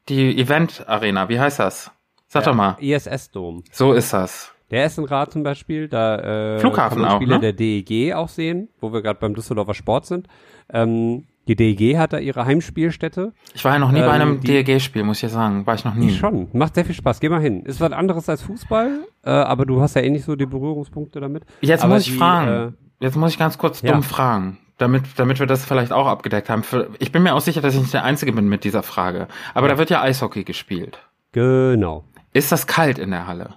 [0.09, 1.29] Die Event Arena.
[1.29, 1.91] Wie heißt das?
[2.27, 2.77] Sag Der doch mal.
[2.81, 3.65] ISS-Dom.
[3.71, 4.53] So ist das.
[4.71, 7.41] Der ist in Rad zum Beispiel, da äh, Flughafen kann man auch, Spiele ne?
[7.41, 10.29] der DEG auch sehen, wo wir gerade beim Düsseldorfer Sport sind.
[10.73, 13.33] Ähm, die DEG hat da ihre Heimspielstätte.
[13.55, 15.67] Ich war ja noch nie Ähm, bei einem die- DEG-Spiel, muss ich ja sagen.
[15.67, 16.11] War ich noch nie.
[16.15, 16.49] Schon.
[16.53, 17.19] Macht sehr viel Spaß.
[17.21, 17.65] Geh mal hin.
[17.65, 21.21] Ist was anderes als Fußball, äh, aber du hast ja eh nicht so die Berührungspunkte
[21.21, 21.45] damit.
[21.61, 22.77] Jetzt aber muss ich die, fragen.
[23.01, 23.93] Jetzt muss ich ganz kurz ja.
[23.93, 24.59] dumm fragen.
[24.79, 26.63] Damit, damit wir das vielleicht auch abgedeckt haben.
[27.01, 29.29] Ich bin mir auch sicher, dass ich nicht der Einzige bin mit dieser Frage.
[29.53, 30.99] Aber da wird ja Eishockey gespielt.
[31.35, 32.05] Äh, genau.
[32.33, 33.55] Ist das kalt in der Halle?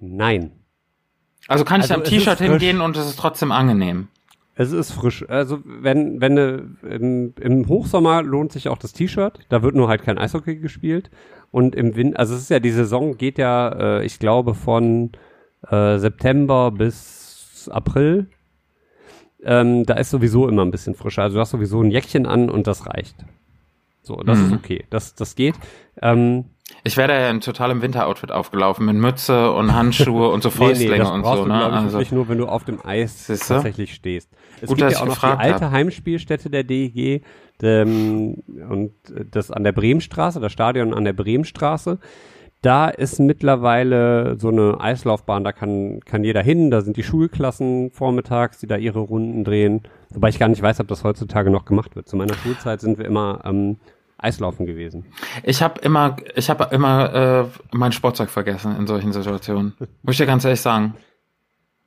[0.00, 0.50] Nein.
[1.46, 4.08] Also kann ich Also da im T-Shirt hingehen und es ist trotzdem angenehm.
[4.56, 5.28] Es ist frisch.
[5.28, 9.40] Also wenn, wenn im, im Hochsommer lohnt sich auch das T-Shirt.
[9.48, 11.10] Da wird nur halt kein Eishockey gespielt.
[11.50, 15.10] Und im Winter, also es ist ja, die Saison geht ja, äh, ich glaube, von
[15.68, 18.28] äh, September bis April.
[19.44, 21.22] Ähm, da ist sowieso immer ein bisschen frischer.
[21.22, 23.16] Also du hast sowieso ein Jäckchen an und das reicht.
[24.02, 24.46] So, das Mhm.
[24.46, 24.84] ist okay.
[24.90, 25.54] Das, das geht.
[26.00, 26.46] Ähm,
[26.82, 31.10] Ich wäre ja in totalem Winteroutfit aufgelaufen, mit Mütze und Handschuhe und so Fäustlinge das
[31.10, 31.44] und brauchst so.
[31.44, 31.58] du, Ne?
[31.58, 33.54] ich, Also, wirklich nur, wenn du auf dem Eis Siehste?
[33.54, 34.30] tatsächlich stehst.
[34.64, 35.72] Es Gut, gibt ja auch noch die alte hab.
[35.72, 37.22] Heimspielstätte der DEG
[37.62, 38.92] ähm, und
[39.30, 41.98] das an der Bremenstraße, das Stadion an der Bremenstraße.
[42.62, 47.90] Da ist mittlerweile so eine Eislaufbahn, da kann, kann jeder hin, da sind die Schulklassen
[47.90, 49.82] vormittags, die da ihre Runden drehen.
[50.08, 52.08] Wobei ich gar nicht weiß, ob das heutzutage noch gemacht wird.
[52.08, 53.76] Zu meiner Schulzeit sind wir immer ähm,
[54.16, 55.04] Eislaufen gewesen.
[55.42, 59.74] ich habe immer, ich habe immer äh, mein Sportzeug vergessen in solchen Situationen.
[60.02, 60.94] Muss ich dir ganz ehrlich sagen.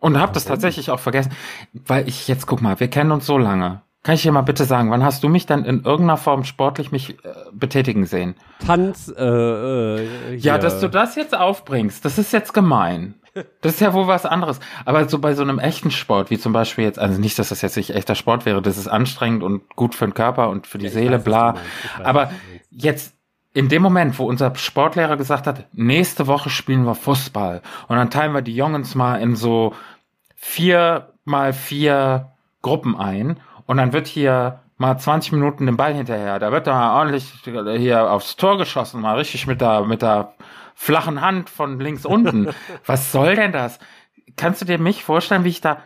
[0.07, 1.31] Und habe das tatsächlich auch vergessen,
[1.73, 3.81] weil ich jetzt guck mal, wir kennen uns so lange.
[4.03, 6.91] Kann ich dir mal bitte sagen, wann hast du mich dann in irgendeiner Form sportlich
[6.91, 7.15] mich äh,
[7.51, 8.35] betätigen sehen?
[8.65, 13.15] Tanz, äh, äh, Ja, dass du das jetzt aufbringst, das ist jetzt gemein.
[13.61, 14.59] Das ist ja wohl was anderes.
[14.85, 17.61] Aber so bei so einem echten Sport, wie zum Beispiel jetzt, also nicht, dass das
[17.61, 20.77] jetzt nicht echter Sport wäre, das ist anstrengend und gut für den Körper und für
[20.77, 21.55] die Ich Seele, weiß, bla.
[22.03, 22.31] Aber
[22.71, 23.13] jetzt
[23.53, 28.09] in dem Moment, wo unser Sportlehrer gesagt hat, nächste Woche spielen wir Fußball und dann
[28.09, 29.73] teilen wir die Jungs mal in so
[30.37, 36.39] vier mal vier Gruppen ein und dann wird hier mal 20 Minuten den Ball hinterher.
[36.39, 40.33] Da wird da mal ordentlich hier aufs Tor geschossen, mal richtig mit der, mit der
[40.75, 42.49] flachen Hand von links unten.
[42.85, 43.79] Was soll denn das?
[44.35, 45.79] Kannst du dir mich vorstellen, wie ich da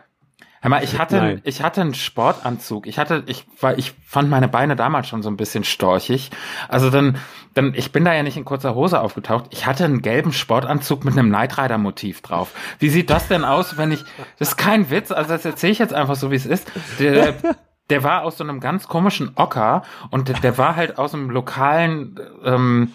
[0.62, 1.40] Hör mal, ich hatte, Nein.
[1.42, 2.86] ich hatte einen Sportanzug.
[2.86, 6.30] Ich hatte, ich war, ich fand meine Beine damals schon so ein bisschen storchig.
[6.68, 7.18] Also dann,
[7.52, 9.46] dann, ich bin da ja nicht in kurzer Hose aufgetaucht.
[9.50, 12.52] Ich hatte einen gelben Sportanzug mit einem Knight Rider Motiv drauf.
[12.78, 14.04] Wie sieht das denn aus, wenn ich,
[14.38, 16.70] das ist kein Witz, also das erzähle ich jetzt einfach so, wie es ist.
[17.00, 17.34] Der,
[17.90, 21.28] der war aus so einem ganz komischen Ocker und der, der war halt aus einem
[21.28, 22.92] lokalen, ähm,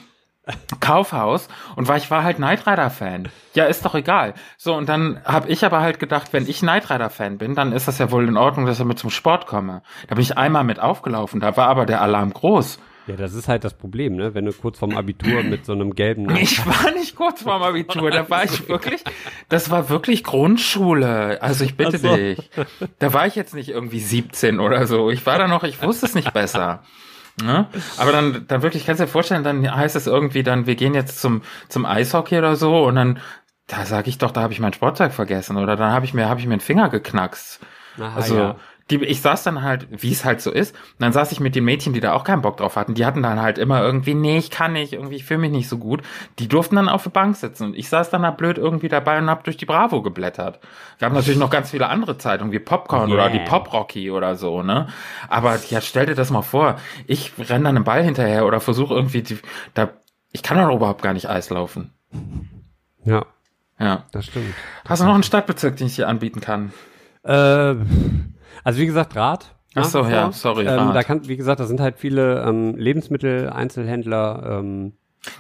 [0.79, 3.29] Kaufhaus und war ich war halt Knight Rider Fan.
[3.53, 4.33] Ja, ist doch egal.
[4.57, 7.71] So und dann habe ich aber halt gedacht, wenn ich Knight Rider Fan bin, dann
[7.71, 9.81] ist das ja wohl in Ordnung, dass ich mit zum Sport komme.
[10.07, 12.79] Da bin ich einmal mit aufgelaufen, da war aber der Alarm groß.
[13.07, 14.33] Ja, das ist halt das Problem, ne?
[14.33, 18.11] Wenn du kurz vorm Abitur mit so einem gelben Ich war nicht kurz vorm Abitur,
[18.11, 19.01] da war ich wirklich,
[19.47, 21.41] das war wirklich Grundschule.
[21.41, 22.13] Also ich bitte so.
[22.13, 22.49] dich.
[22.99, 25.09] Da war ich jetzt nicht irgendwie 17 oder so.
[25.09, 26.83] Ich war da noch, ich wusste es nicht besser.
[27.41, 27.67] Ne?
[27.97, 30.95] Aber dann, dann wirklich, kannst du dir vorstellen, dann heißt es irgendwie dann, wir gehen
[30.95, 33.19] jetzt zum, zum Eishockey oder so und dann,
[33.67, 36.27] da sage ich doch, da habe ich mein Sportzeug vergessen oder dann habe ich mir,
[36.27, 37.59] habe ich mir einen Finger geknackst.
[37.99, 38.55] Aha, Also, ja.
[38.89, 41.55] Die, ich saß dann halt, wie es halt so ist, und dann saß ich mit
[41.55, 44.13] den Mädchen, die da auch keinen Bock drauf hatten, die hatten dann halt immer irgendwie,
[44.13, 46.01] nee, ich kann nicht, irgendwie, ich fühle mich nicht so gut.
[46.39, 49.17] Die durften dann auf der Bank sitzen und ich saß dann da blöd irgendwie dabei
[49.17, 50.59] und hab durch die Bravo geblättert.
[50.99, 53.45] Wir haben natürlich noch ganz viele andere Zeitungen, wie Popcorn oder die Yeah.
[53.49, 54.87] Pop Rocky oder so, ne?
[55.27, 58.93] Aber ja, stell dir das mal vor, ich renn dann einen Ball hinterher oder versuche
[58.93, 59.37] irgendwie, die,
[59.73, 59.89] da,
[60.31, 61.91] ich kann doch überhaupt gar nicht Eis laufen.
[63.03, 63.25] Ja,
[63.79, 64.05] Ja.
[64.11, 64.53] das stimmt.
[64.87, 66.71] Hast du noch einen Stadtbezirk, den ich dir anbieten kann?
[67.23, 67.75] Äh,
[68.63, 69.53] also wie gesagt, Rad.
[69.75, 70.33] Ach so, ja, vor.
[70.33, 70.95] sorry, Ähm, Rad.
[70.95, 74.59] da kann, wie gesagt, da sind halt viele ähm, Lebensmittel-Einzelhändler.
[74.59, 74.93] Ähm,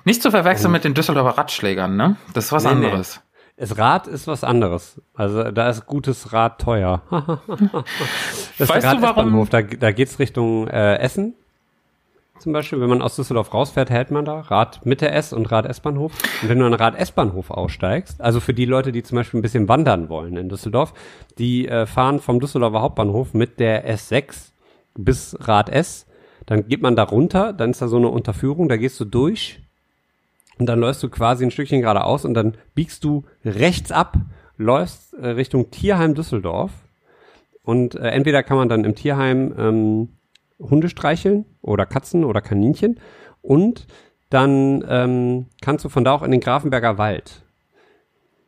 [0.05, 2.17] Nicht zu verwechseln mit den Düsseldorfer Radschlägern, ne?
[2.33, 2.85] Das ist was Nee, nee.
[2.87, 3.21] anderes.
[3.57, 5.01] das Rad ist was anderes.
[5.15, 7.01] Also da ist gutes Rad teuer.
[7.09, 9.47] das Weißt ist der du, warum-.
[9.49, 11.33] Da, da geht's Richtung äh, Essen.
[12.39, 15.65] Zum Beispiel, wenn man aus Düsseldorf rausfährt, hält man da Rad Mitte S und Rad
[15.65, 16.13] S-Bahnhof.
[16.41, 19.41] Und wenn du an Rad S-Bahnhof aussteigst, also für die Leute, die zum Beispiel ein
[19.41, 20.93] bisschen wandern wollen in Düsseldorf,
[21.39, 24.51] die äh, fahren vom Düsseldorfer Hauptbahnhof mit der S6
[24.95, 26.05] bis Rad S.
[26.45, 29.59] Dann geht man da runter, dann ist da so eine Unterführung, da gehst du durch
[30.59, 34.15] und dann läufst du quasi ein Stückchen geradeaus und dann biegst du rechts ab,
[34.57, 36.71] läufst äh, Richtung Tierheim Düsseldorf
[37.63, 40.09] und äh, entweder kann man dann im Tierheim ähm,
[40.59, 42.99] Hunde streicheln oder Katzen oder Kaninchen.
[43.41, 43.87] Und
[44.29, 47.43] dann ähm, kannst du von da auch in den Grafenberger Wald.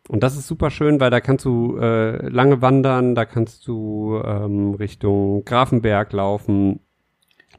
[0.09, 4.19] Und das ist super schön, weil da kannst du äh, lange wandern, da kannst du
[4.25, 6.79] ähm, Richtung Grafenberg laufen,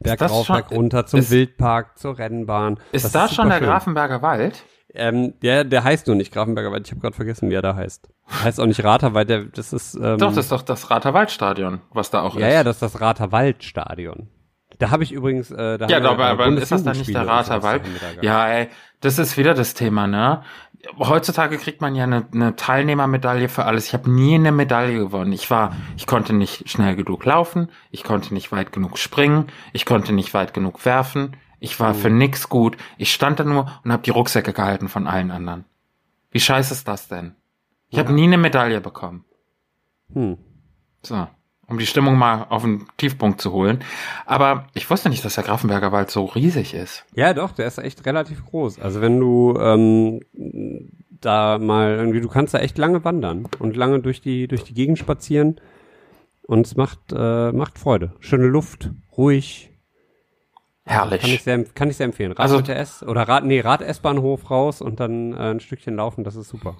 [0.01, 2.77] Berg das rauf, schon- Berg runter, zum ist- Wildpark, zur Rennbahn.
[2.91, 3.67] Ist Das da schon super der schön.
[3.67, 4.63] Grafenberger Wald?
[4.93, 6.85] Ähm, der, der heißt nur nicht Grafenberger Wald.
[6.85, 8.09] Ich habe gerade vergessen, wie er da heißt.
[8.43, 9.95] Heißt auch nicht Rater, weil der, das ist.
[9.95, 12.53] Ähm, Doch, das ist doch das Raterwaldstadion, was da auch ja, ist.
[12.53, 14.27] ja, das ist das Rater Waldstadion.
[14.81, 15.51] Da habe ich übrigens.
[15.51, 17.83] Äh, da Ja, haben aber, aber ist das dann nicht der Raterwald?
[18.21, 18.67] Ja, ey,
[18.99, 20.41] das ist wieder das Thema, ne?
[20.97, 23.85] Heutzutage kriegt man ja eine, eine Teilnehmermedaille für alles.
[23.85, 25.33] Ich habe nie eine Medaille gewonnen.
[25.33, 29.85] Ich war, ich konnte nicht schnell genug laufen, ich konnte nicht weit genug springen, ich
[29.85, 32.75] konnte nicht weit genug werfen, ich war für nix gut.
[32.97, 35.65] Ich stand da nur und habe die Rucksäcke gehalten von allen anderen.
[36.31, 37.35] Wie scheiße ist das denn?
[37.89, 39.25] Ich habe nie eine Medaille bekommen.
[40.11, 40.39] Hm.
[41.03, 41.27] So,
[41.71, 43.83] um die Stimmung mal auf den Tiefpunkt zu holen.
[44.25, 47.05] Aber ich wusste nicht, dass der Grafenberger Wald so riesig ist.
[47.15, 48.79] Ja, doch, der ist echt relativ groß.
[48.79, 50.19] Also wenn du ähm,
[51.09, 54.73] da mal irgendwie, du kannst da echt lange wandern und lange durch die durch die
[54.73, 55.59] Gegend spazieren
[56.43, 58.13] und es macht äh, macht Freude.
[58.19, 59.69] Schöne Luft, ruhig.
[60.83, 61.21] Herrlich.
[61.21, 62.31] Kann ich sehr, kann ich sehr empfehlen.
[62.31, 66.23] Rad Also- S oder Rad, nee, Rad S-Bahnhof raus und dann äh, ein Stückchen laufen,
[66.23, 66.75] das ist super.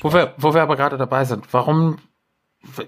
[0.00, 1.96] Wo wir, wo wir aber gerade dabei sind, warum,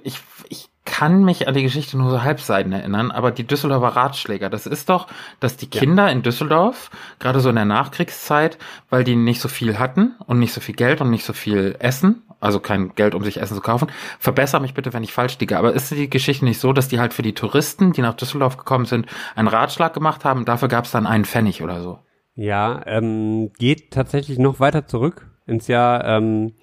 [0.02, 4.48] ich, ich kann mich an die Geschichte nur so halbseiten erinnern, aber die Düsseldorfer Ratschläger,
[4.48, 5.08] das ist doch,
[5.40, 8.56] dass die Kinder in Düsseldorf, gerade so in der Nachkriegszeit,
[8.88, 11.76] weil die nicht so viel hatten und nicht so viel Geld und nicht so viel
[11.80, 15.38] Essen, also kein Geld, um sich Essen zu kaufen, verbessere mich bitte, wenn ich falsch
[15.38, 18.14] liege, aber ist die Geschichte nicht so, dass die halt für die Touristen, die nach
[18.14, 19.04] Düsseldorf gekommen sind,
[19.34, 21.98] einen Ratschlag gemacht haben, dafür gab es dann einen Pfennig oder so?
[22.36, 26.54] Ja, ähm, geht tatsächlich noch weiter zurück ins Jahr ähm,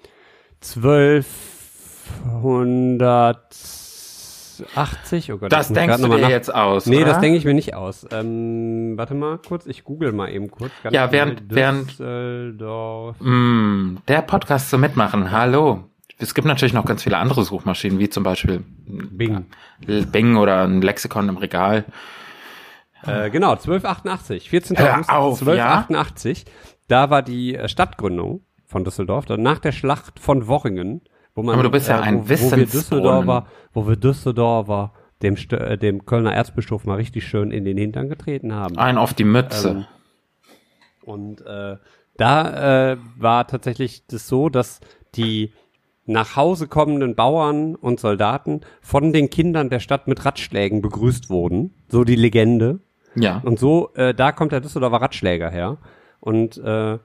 [4.60, 5.32] 1280.
[5.32, 7.06] Oh Gott, Das denkst du dir nach- jetzt aus, Nee, oder?
[7.06, 8.06] das denke ich mir nicht aus.
[8.12, 10.72] Ähm, warte mal kurz, ich google mal eben kurz.
[10.82, 13.16] Ganz Ja, während- während- Düsseldorf.
[13.20, 15.30] Mm, der Podcast zum Mitmachen.
[15.30, 15.84] Hallo.
[16.18, 19.46] Es gibt natürlich noch ganz viele andere Suchmaschinen, wie zum Beispiel Bing.
[19.86, 21.84] Bing oder ein Lexikon im Regal.
[23.06, 24.78] Äh, genau, 1288, 14.
[24.78, 26.44] Hör August auf, 1288.
[26.88, 31.02] Da war die äh, Stadtgründung von Düsseldorf, dann nach der Schlacht von Worringen,
[31.34, 32.66] wo man, Aber du bist ja ein wo, wo wir.
[32.66, 34.92] Düsseldorfer, wo wir Düsseldorfer
[35.22, 38.78] dem, äh, dem Kölner Erzbischof mal richtig schön in den Hintern getreten haben.
[38.78, 39.70] Ein auf die Mütze.
[39.70, 39.84] Ähm,
[41.02, 41.76] Und äh,
[42.16, 44.80] da äh, war tatsächlich das so, dass
[45.16, 45.52] die
[46.06, 51.74] nach Hause kommenden Bauern und Soldaten von den Kindern der Stadt mit Ratschlägen begrüßt wurden.
[51.88, 52.80] So die Legende.
[53.14, 53.40] ja.
[53.42, 55.78] Und so, äh, da kommt der Düsseldorfer Ratschläger her.
[56.20, 56.98] Und äh,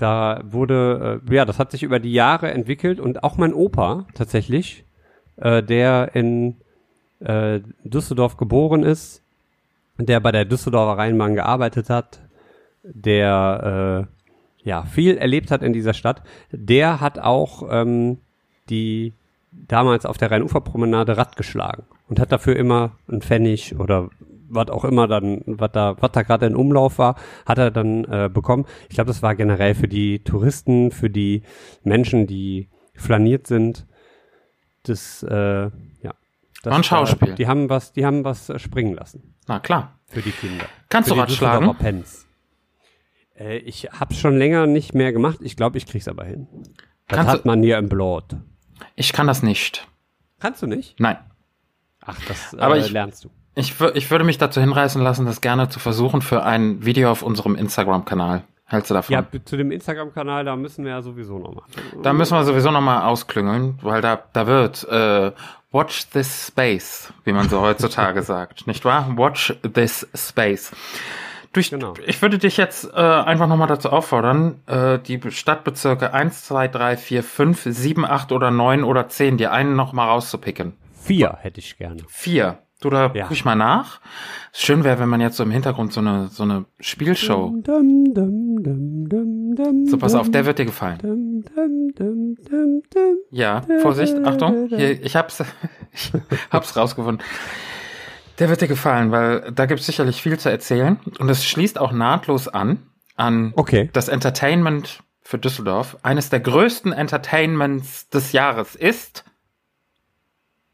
[0.00, 4.06] da wurde, äh, ja, das hat sich über die Jahre entwickelt und auch mein Opa
[4.14, 4.84] tatsächlich,
[5.36, 6.56] äh, der in
[7.20, 9.22] äh, Düsseldorf geboren ist,
[9.98, 12.20] der bei der Düsseldorfer Rheinbahn gearbeitet hat,
[12.82, 18.18] der äh, ja viel erlebt hat in dieser Stadt, der hat auch ähm,
[18.68, 19.12] die
[19.52, 24.10] damals auf der Rheinuferpromenade Rad geschlagen und hat dafür immer einen Pfennig oder
[24.50, 28.04] was auch immer dann, was da, was da gerade in Umlauf war, hat er dann
[28.04, 28.66] äh, bekommen.
[28.88, 31.42] Ich glaube, das war generell für die Touristen, für die
[31.84, 33.86] Menschen, die flaniert sind.
[34.82, 35.34] Das, äh,
[35.64, 35.70] ja.
[36.62, 37.28] Das War ein Schauspiel.
[37.28, 39.98] War, die haben was, die haben was äh, springen lassen Na klar.
[40.06, 40.66] für die Kinder.
[40.88, 41.74] Kannst für du Rad schlagen?
[41.76, 42.26] Pens.
[43.38, 45.38] Äh, ich hab's schon länger nicht mehr gemacht.
[45.42, 46.46] Ich glaube, ich krieg's aber hin.
[47.08, 48.24] Das Kannst hat man hier im Blut.
[48.96, 49.86] Ich kann das nicht.
[50.38, 50.98] Kannst du nicht?
[51.00, 51.18] Nein.
[52.02, 53.30] Ach, das Aber äh, ich- lernst du.
[53.54, 57.22] Ich, ich würde mich dazu hinreißen lassen, das gerne zu versuchen für ein Video auf
[57.22, 58.44] unserem Instagram-Kanal.
[58.66, 59.12] Hältst du davon?
[59.12, 61.72] Ja, zu dem Instagram-Kanal, da müssen wir ja sowieso noch machen.
[62.02, 65.32] Da müssen wir sowieso nochmal ausklüngeln, weil da, da wird äh,
[65.72, 69.16] Watch this space, wie man so heutzutage sagt, nicht wahr?
[69.16, 70.70] Watch this space.
[71.52, 71.94] Durch, Genau.
[72.06, 76.96] Ich würde dich jetzt äh, einfach nochmal dazu auffordern, äh, die Stadtbezirke 1, 2, 3,
[76.96, 80.74] 4, 5, 7, 8 oder 9 oder 10, die einen nochmal rauszupicken.
[80.94, 82.02] Vier hätte ich gerne.
[82.06, 82.58] Vier.
[82.80, 83.24] Du, da Ja.
[83.24, 84.00] guck ich mal nach.
[84.52, 87.54] Schön wäre, wenn man jetzt so im Hintergrund so eine, so eine Spielshow.
[87.62, 90.98] Dum, dum, dum, dum, dum, So, pass auf, der wird dir gefallen.
[91.02, 93.16] dum, dum, dum, dum, dum.
[93.30, 95.42] Ja, Vorsicht, Achtung, hier, ich hab's,
[95.92, 96.10] ich
[96.50, 97.24] hab's rausgefunden.
[98.38, 101.92] Der wird dir gefallen, weil da gibt's sicherlich viel zu erzählen und es schließt auch
[101.92, 102.78] nahtlos an
[103.16, 103.90] an Okay.
[103.92, 105.98] das Entertainment für Düsseldorf.
[106.02, 109.24] Eines der größten Entertainments des Jahres ist,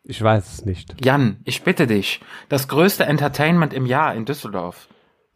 [0.08, 1.04] Ich weiß es nicht.
[1.04, 4.88] Jan, ich bitte dich, das größte Entertainment im Jahr in Düsseldorf.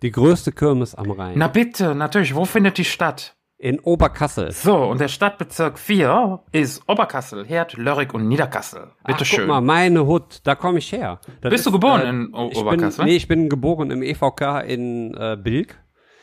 [0.02, 1.35] Die größte Kirmes am Rhein.
[1.37, 3.35] Na bitte, natürlich, wo findet die statt?
[3.61, 4.52] in Oberkassel.
[4.52, 8.92] So, und der Stadtbezirk 4 ist Oberkassel, Herd, Lörrick und Niederkassel.
[9.04, 9.40] Bitte Ach, schön.
[9.40, 11.20] Guck mal, meine Hut, da komme ich her.
[11.42, 13.04] Das Bist du geboren in O- Oberkassel?
[13.04, 15.76] Bin, nee, ich bin geboren im EVK in äh, Bilk.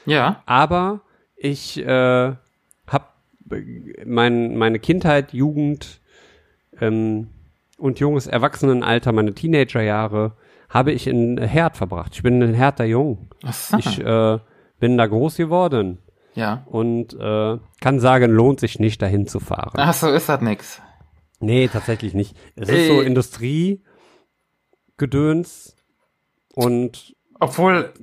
[0.08, 0.42] Ja.
[0.48, 1.02] Aber
[1.36, 2.34] ich äh,
[2.88, 3.06] habe
[4.04, 6.02] mein, meine Kindheit, Jugend
[6.82, 7.28] ähm,
[7.78, 10.34] und junges Erwachsenenalter, meine Teenagerjahre,
[10.70, 12.14] habe ich in Herd verbracht.
[12.16, 13.30] Ich bin ein Herder Jung.
[13.50, 13.78] So.
[13.78, 14.40] Ich äh,
[14.80, 16.00] bin da groß geworden
[16.36, 16.64] ja.
[16.66, 19.76] und äh, kann sagen, lohnt sich nicht, dahin zu fahren.
[19.78, 20.82] Ach so, ist das nix.
[21.40, 22.36] Nee, tatsächlich nicht.
[22.56, 23.06] Es ist so Äh.
[23.06, 25.76] Industriegedöns
[26.54, 27.94] und Obwohl,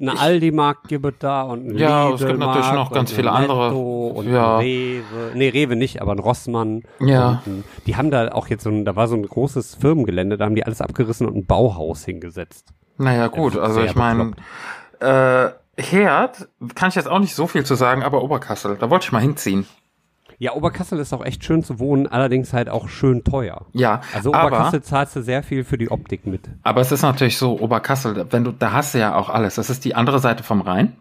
[0.00, 3.68] eine Aldi-Markt gibt es da und ein Ja, es gibt natürlich noch ganz viele andere.
[3.68, 4.58] Netto Und Ja.
[4.58, 5.32] Rewe.
[5.34, 6.82] Nee, Rewe nicht, aber ein Rossmann.
[6.98, 7.42] Ja.
[7.46, 10.44] Ein, die haben da auch jetzt so ein, da war so ein großes Firmengelände, da
[10.44, 12.68] haben die alles abgerissen und ein Bauhaus hingesetzt.
[12.98, 14.32] naja gut, also ich meine,
[15.00, 15.50] äh,
[15.80, 19.12] Herd, kann ich jetzt auch nicht so viel zu sagen, aber Oberkassel, da wollte ich
[19.12, 19.66] mal hinziehen.
[20.40, 23.66] Ja, Oberkassel ist auch echt schön zu wohnen, allerdings halt auch schön teuer.
[23.74, 26.48] Ja, Also aber, Oberkassel zahlst du sehr viel für die Optik mit.
[26.62, 29.56] aber es ist natürlich so, Oberkassel, wenn du, da hast du ja auch alles.
[29.56, 30.96] Das ist die andere Seite vom Rhein.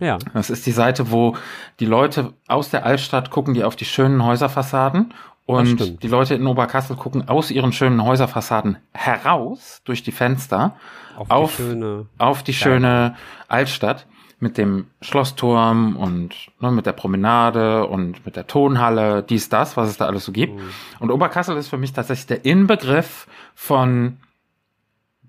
[0.00, 0.18] Ja.
[0.34, 1.36] Das ist die Seite, wo
[1.80, 5.14] die Leute aus der Altstadt gucken, die auf die schönen Häuserfassaden
[5.46, 10.74] und die Leute in Oberkassel gucken aus ihren schönen Häuserfassaden heraus durch die Fenster
[11.16, 12.06] Auf, auf, die schöne.
[12.18, 13.14] auf die schöne
[13.46, 14.06] Altstadt
[14.38, 19.88] mit dem Schlossturm und ne, mit der Promenade und mit der Tonhalle, dies, das, was
[19.88, 20.60] es da alles so gibt.
[21.00, 24.18] Und Oberkassel ist für mich tatsächlich der Inbegriff von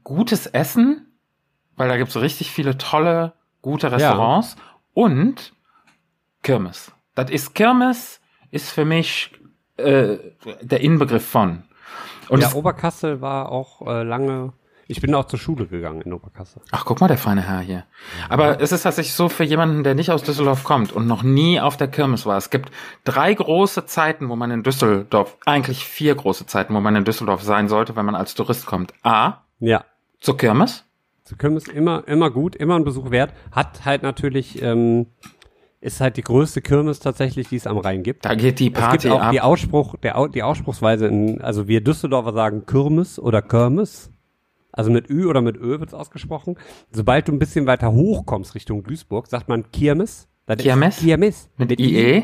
[0.04, 1.06] gutes Essen,
[1.78, 4.56] weil da gibt's so richtig viele tolle, gute Restaurants
[4.94, 5.54] und
[6.44, 6.92] Kirmes.
[7.16, 8.20] Das ist Kirmes,
[8.52, 9.32] ist für mich
[9.78, 10.18] äh,
[10.62, 11.64] der Inbegriff von.
[12.30, 14.54] Und ja, es, Oberkassel war auch äh, lange.
[14.90, 16.62] Ich bin auch zur Schule gegangen in Oberkassel.
[16.72, 17.84] ach, guck mal, der feine Herr hier.
[18.30, 21.60] Aber es ist tatsächlich so für jemanden, der nicht aus Düsseldorf kommt und noch nie
[21.60, 22.38] auf der Kirmes war.
[22.38, 22.72] Es gibt
[23.04, 27.44] drei große Zeiten, wo man in Düsseldorf, eigentlich vier große Zeiten, wo man in Düsseldorf
[27.44, 28.94] sein sollte, wenn man als Tourist kommt.
[29.04, 29.84] A, Ja.
[30.22, 30.86] zur Kirmes.
[31.26, 33.34] Zur Kirmes immer, immer gut, immer ein Besuch wert.
[33.52, 35.08] Hat halt natürlich, ähm,
[35.82, 38.24] ist halt die größte Kirmes tatsächlich, die es am Rhein gibt.
[38.24, 39.32] Da geht die es Party gibt auch ab.
[39.32, 44.10] die Ausspruch, der, die Ausspruchsweise in, also wir Düsseldorfer sagen Kirmes oder Kirmes.
[44.78, 46.56] Also mit Ü oder mit Ö wird's ausgesprochen.
[46.92, 50.30] Sobald du ein bisschen weiter hochkommst Richtung Duisburg, sagt man Kirmes.
[50.58, 51.00] Kirmes?
[51.00, 51.50] Kirmes.
[51.58, 52.24] Mit IE.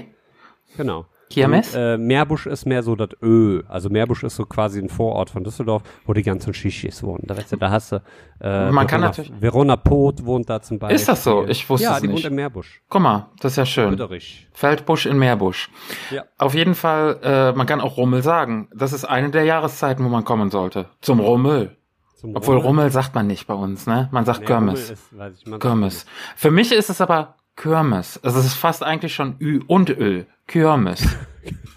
[0.77, 1.05] Genau.
[1.29, 1.73] Kirmes?
[1.73, 3.63] Und, äh, Meerbusch ist mehr so das Ö.
[3.67, 7.23] Also Meerbusch ist so quasi ein Vorort von Düsseldorf, wo die ganzen Shishis wohnen.
[7.25, 7.95] Da, weißt du, da hast du
[8.39, 10.95] äh, Man kann Verona, natürlich- Verona Pot wohnt da zum Beispiel.
[10.95, 11.45] Ist das so?
[11.47, 12.17] Ich wusste ja, es die nicht.
[12.17, 12.81] wohnt im Meerbusch.
[12.87, 13.89] Guck mal, das ist ja schön.
[13.91, 14.47] Bitterich.
[14.53, 15.71] Feldbusch in Meerbusch.
[16.11, 16.23] Ja.
[16.37, 18.69] Auf jeden Fall, äh, man kann auch Rummel sagen.
[18.75, 20.85] Das ist eine der Jahreszeiten, wo man kommen sollte.
[21.01, 21.75] Zum Rummel.
[22.23, 24.07] Zum Obwohl Rummel sagt man nicht bei uns, ne?
[24.13, 24.79] Man sagt Nee, Kirmes.
[24.79, 26.05] Rummel ist, ich, man sagt Kirmes.
[26.37, 28.17] Für mich ist es aber Kirmes.
[28.23, 30.23] Also es ist fast eigentlich schon Ü und Ö.
[30.47, 31.05] Kirmes.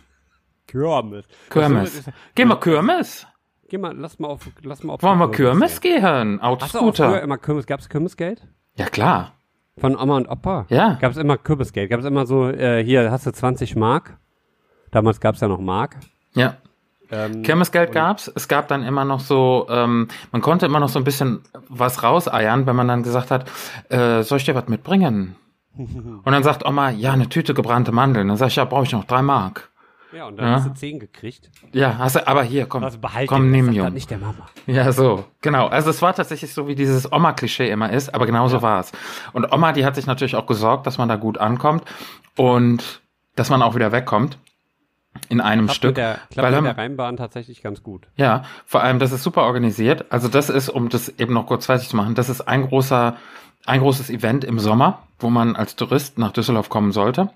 [0.68, 1.24] Kirmes.
[1.50, 1.94] Kirmes.
[1.98, 3.26] Ist- Gehen wir Kirmes?
[3.68, 5.02] Geh mal, lass mal auf, lass mal auf.
[5.02, 6.00] Wollen wir Kirmes gehen.
[6.02, 6.40] gehen?
[6.40, 7.22] Hast du auch früher Autoscooter.
[7.22, 8.46] immer Kirmes, gab's Kirmesgeld?
[8.76, 9.32] Ja klar.
[9.78, 10.66] Von Oma und Opa?
[10.68, 10.94] Ja.
[11.00, 11.90] Gab's immer Kürbisgeld?
[11.90, 14.16] Gab's immer so, äh, hier hast du 20 Mark?
[14.92, 15.96] Damals gab's ja noch Mark.
[16.35, 16.56] Ja.
[17.10, 18.30] Ähm, Kirmesgeld gab's.
[18.34, 22.02] Es gab dann immer noch so, ähm, man konnte immer noch so ein bisschen was
[22.02, 23.48] rauseiern, wenn man dann gesagt hat,
[23.90, 25.36] äh, soll ich dir was mitbringen?
[25.76, 28.28] Und dann sagt Oma, ja, eine Tüte gebrannte Mandeln.
[28.28, 29.70] Dann sag ich, ja, brauche ich noch drei Mark.
[30.12, 30.52] ja, und dann Ja.
[30.54, 31.50] hast du 10 gekriegt.
[31.72, 33.84] Ja, hast du, aber hier, komm, Also behalte komm, nimm, das sagt Jung.
[33.86, 34.46] dann nicht der Mama.
[34.66, 35.66] Ja, so, genau.
[35.66, 38.92] Also es war tatsächlich so, wie dieses Oma-Klischee immer ist, aber genauso war es.
[39.34, 41.84] Und Oma, die hat sich natürlich auch gesorgt, dass man da gut ankommt
[42.36, 43.02] und
[43.34, 44.38] dass man auch wieder wegkommt
[45.29, 45.88] in einem Klappt Stück.
[45.90, 48.07] mit der, klappt weil mit der Rheinbahn tatsächlich ganz gut.
[48.16, 50.07] ja, vor allem, das ist super organisiert.
[50.11, 53.16] Also das ist, um das eben noch kurz fertig zu machen, das ist ein großer,
[53.66, 57.31] ein großes Event im Sommer, wo man als Tourist nach Düsseldorf kommen sollte.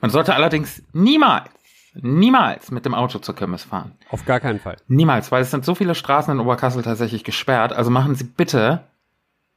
[0.00, 1.48] Man sollte allerdings niemals,
[1.94, 3.92] niemals mit dem Auto zur Kirmes fahren.
[4.10, 4.76] Auf gar keinen Fall.
[4.86, 7.72] Niemals, weil es sind so viele Straßen in Oberkassel tatsächlich gesperrt.
[7.72, 8.84] Also machen Sie bitte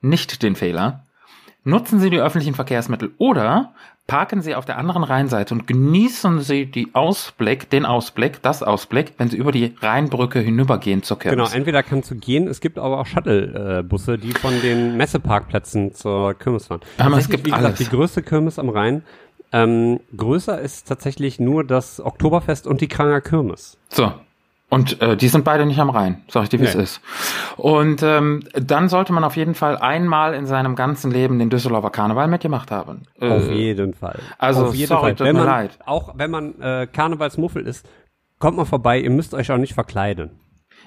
[0.01, 1.05] nicht den Fehler.
[1.63, 3.73] Nutzen Sie die öffentlichen Verkehrsmittel oder
[4.11, 9.13] parken Sie auf der anderen Rheinseite und genießen Sie die Ausblick, den Ausblick, das Ausblick,
[9.17, 11.53] wenn Sie über die Rheinbrücke hinübergehen zur Genau, Kirmes.
[11.53, 16.67] entweder kannst du gehen, es gibt aber auch Shuttle-Busse, die von den Messeparkplätzen zur Kirmes
[16.67, 16.81] fahren.
[16.97, 17.79] Aber es gibt wie gesagt, alles.
[17.79, 19.03] die größte Kirmes am Rhein.
[19.53, 23.77] Ähm, größer ist tatsächlich nur das Oktoberfest und die Kranger Kirmes.
[23.87, 24.11] So.
[24.73, 26.83] Und äh, die sind beide nicht am Rhein, sag ich dir, wie es Nee.
[26.83, 27.01] ist.
[27.57, 31.89] Und ähm, dann sollte man auf jeden Fall einmal in seinem ganzen Leben den Düsseldorfer
[31.89, 33.03] Karneval mitgemacht haben.
[33.19, 34.19] Äh, Auf jeden Fall.
[34.37, 35.15] also, Auf jeden sorry, Fall.
[35.15, 35.77] tut Wenn mir man, leid.
[35.85, 37.85] Auch wenn man äh, Karnevalsmuffel ist,
[38.39, 40.39] kommt man vorbei, ihr müsst euch auch nicht verkleiden.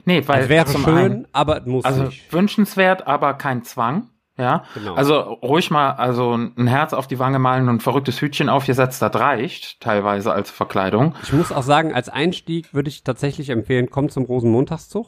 [0.06, 2.32] Nee, weil Es wäre schön, einen, aber es muss Also nicht.
[2.32, 4.08] wünschenswert, aber kein Zwang.
[4.37, 4.94] Ja, Genau.
[4.94, 9.00] also ruhig mal, also ein Herz auf die Wange malen und ein verrücktes Hütchen aufgesetzt,
[9.00, 11.14] das reicht teilweise als Verkleidung.
[11.22, 15.06] Ich muss auch sagen, als Einstieg würde ich tatsächlich empfehlen, komm zum Rosenmontagszug.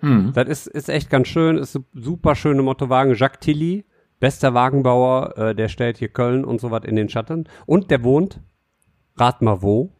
[0.00, 0.32] Hm.
[0.34, 3.14] Das ist, ist echt ganz schön, ist super schöne Mottowagen.
[3.14, 3.84] Jacques Tilly,
[4.18, 7.48] bester Wagenbauer, äh, der stellt hier Köln und so was in den Schatten.
[7.66, 8.40] Und der wohnt,
[9.16, 9.92] rat mal wo,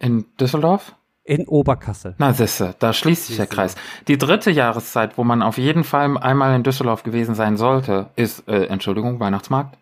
[0.00, 0.96] In Düsseldorf?
[1.30, 2.16] In Oberkassel.
[2.18, 3.76] Na siehste, da schließt sich der Kreis.
[4.08, 8.48] Die dritte Jahreszeit, wo man auf jeden Fall einmal in Düsseldorf gewesen sein sollte, ist,
[8.48, 9.78] äh, Entschuldigung, Weihnachtsmarkt.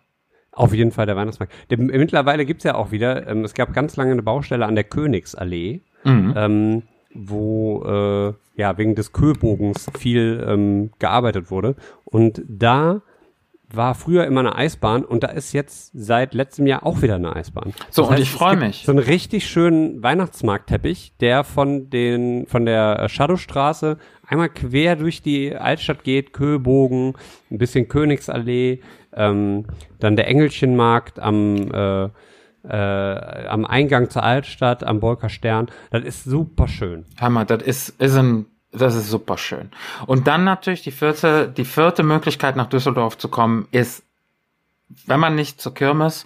[0.51, 1.51] Auf jeden Fall der Weihnachtsmarkt.
[1.71, 4.83] Der, mittlerweile gibt's ja auch wieder, ähm, es gab ganz lange eine Baustelle an der
[4.83, 6.33] Königsallee, Mhm.
[6.37, 6.83] ähm,
[7.15, 11.75] wo äh, ja wegen des Köbogens viel ähm, gearbeitet wurde.
[12.05, 13.01] Und da
[13.71, 17.35] war früher immer eine Eisbahn und da ist jetzt seit letztem Jahr auch wieder eine
[17.35, 17.73] Eisbahn.
[17.89, 18.83] So, Das und heißt, ich es freu gibt mich.
[18.85, 25.55] So einen richtig schönen Weihnachtsmarktteppich, der von den von der Shadowstraße einmal quer durch die
[25.55, 27.13] Altstadt geht, Köbogen,
[27.51, 28.81] ein bisschen Königsallee,
[29.13, 29.65] ähm,
[29.99, 32.09] dann der Engelchenmarkt am äh,
[32.67, 35.67] äh, am Eingang zur Altstadt, am Bolker Stern.
[35.91, 37.05] Das ist super schön.
[37.19, 39.71] Hammer, das ist, ist ein, das ist super schön.
[40.05, 44.03] Und dann natürlich die vierte, die vierte Möglichkeit nach Düsseldorf zu kommen ist,
[45.05, 46.25] wenn man nicht zur Kirmes,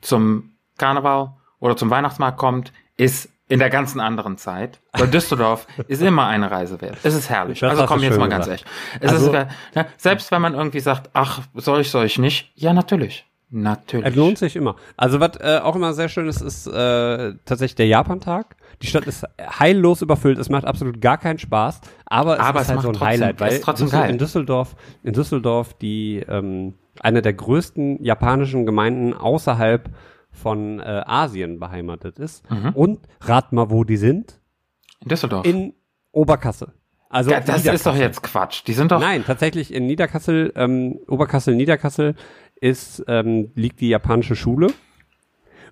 [0.00, 4.80] zum Karneval oder zum Weihnachtsmarkt kommt, ist in der ganzen anderen Zeit.
[4.92, 6.96] Weil Düsseldorf ist immer eine Reise wert.
[7.02, 7.60] Es ist herrlich.
[7.60, 8.64] Das also komm jetzt mal ganz gesagt.
[8.94, 9.02] echt.
[9.02, 12.50] Es Also- ist, ja, selbst wenn man irgendwie sagt, ach, soll ich, soll ich nicht?
[12.54, 13.26] Ja, natürlich.
[13.54, 14.06] Natürlich.
[14.06, 14.76] Es lohnt sich immer.
[14.96, 18.56] Also was äh, auch immer sehr schön ist, ist äh, tatsächlich der Japantag.
[18.80, 20.38] Die Stadt ist heillos überfüllt.
[20.38, 23.08] Es macht absolut gar keinen Spaß, aber es Aber ist es halt so ein trotzdem-
[23.08, 24.10] Highlight, weil trotzdem Düssel- geil.
[24.10, 24.74] in Düsseldorf,
[25.04, 29.90] in Düsseldorf die ähm, eine der größten japanischen Gemeinden außerhalb
[30.30, 32.50] von äh, Asien beheimatet ist.
[32.50, 32.70] Mhm.
[32.70, 34.40] Und rat mal, wo die sind?
[35.00, 35.46] In Düsseldorf.
[35.46, 35.74] In
[36.10, 36.72] Oberkassel.
[37.10, 38.62] Also ja, das ist doch jetzt Quatsch.
[38.66, 42.14] Die sind doch, Nein, tatsächlich in Niederkassel, ähm, Oberkassel, Niederkassel
[42.62, 44.68] ist, ähm, liegt die japanische Schule.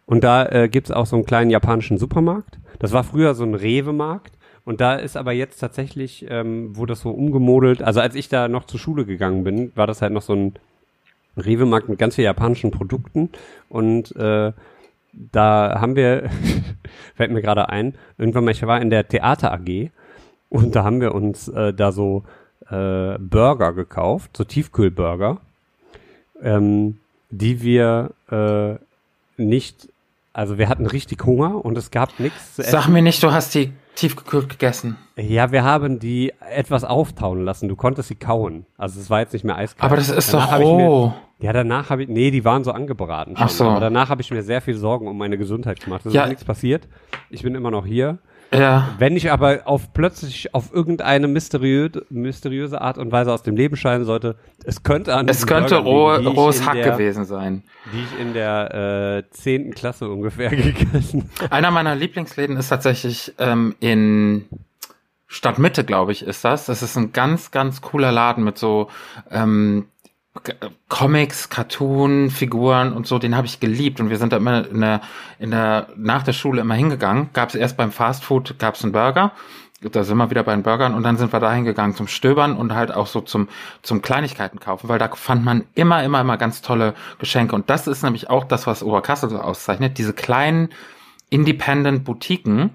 [0.07, 2.59] Und da äh, gibt's auch so einen kleinen japanischen Supermarkt.
[2.81, 4.37] Das war früher so ein Rewe-Markt.
[4.65, 7.83] Und da ist aber jetzt tatsächlich, ähm, wurde das so umgemodelt.
[7.83, 10.55] Also als ich da noch zur Schule gegangen bin, war das halt noch so ein
[11.37, 13.31] Rewe-Markt mit ganz vielen japanischen Produkten.
[13.69, 14.53] Und äh,
[15.13, 16.29] da haben wir,
[17.15, 19.91] fällt mir gerade ein, irgendwann mal, ich war in der Theater AG
[20.49, 22.25] und da haben wir uns äh, da so
[22.69, 25.41] äh, Burger gekauft, so Tiefkühlburger,
[26.43, 26.99] ähm,
[27.31, 28.75] die wir äh,
[29.41, 29.89] nicht,
[30.33, 32.73] also wir hatten richtig Hunger und es gab nichts zu essen.
[32.73, 34.97] sag mir nicht, du hast die tiefgekühlt gegessen.
[35.17, 37.69] Ja, wir haben die etwas auftauen lassen.
[37.69, 38.65] Du konntest sie kauen.
[38.79, 39.85] Also es war jetzt nicht mehr eiskalt.
[39.85, 41.15] Aber das ist Danach doch roh.
[41.41, 43.37] Ja, danach habe ich, nee, die waren so angebraten.
[43.37, 43.65] Schon, Ach so.
[43.65, 46.05] Aber danach habe ich mir sehr viel Sorgen um meine Gesundheit gemacht.
[46.07, 46.23] Es Ja.
[46.25, 46.87] ist nichts passiert.
[47.31, 48.19] Ich bin immer noch hier.
[48.53, 48.95] Ja.
[48.99, 53.77] Wenn ich aber auf plötzlich auf irgendeine mysteriö mysteriöse Art und Weise aus dem Leben
[53.77, 57.63] scheiden sollte, es könnte an Es könnte roh, liegen, rohes in Hack der, gewesen sein.
[57.93, 61.53] Die ich in der äh, zehnten Klasse ungefähr gegessen habe.
[61.53, 64.47] Einer meiner Lieblingsläden ist tatsächlich ähm, in
[65.29, 66.67] Stadtmitte, glaube ich, ist das.
[66.67, 68.89] Das ist ein ganz, ganz cooler Laden mit so
[69.31, 69.87] ähm,
[70.89, 73.19] Comics, Cartoon, Figuren und so.
[73.19, 75.01] Den habe ich geliebt und wir sind da immer in der,
[75.39, 77.31] in der nach der Schule immer hingegangen.
[77.33, 79.33] Gab es erst beim Fastfood gab es einen Burger.
[79.81, 82.55] Da sind wir wieder bei den Burgern und dann sind wir da hingegangen zum Stöbern
[82.55, 83.49] und halt auch so zum,
[83.81, 87.55] zum Kleinigkeiten kaufen, weil da fand man immer, immer, immer ganz tolle Geschenke.
[87.55, 89.97] Und das ist nämlich auch das, was Oberkassel so auszeichnet.
[89.97, 90.69] Diese kleinen
[91.31, 92.73] Independent Boutiquen,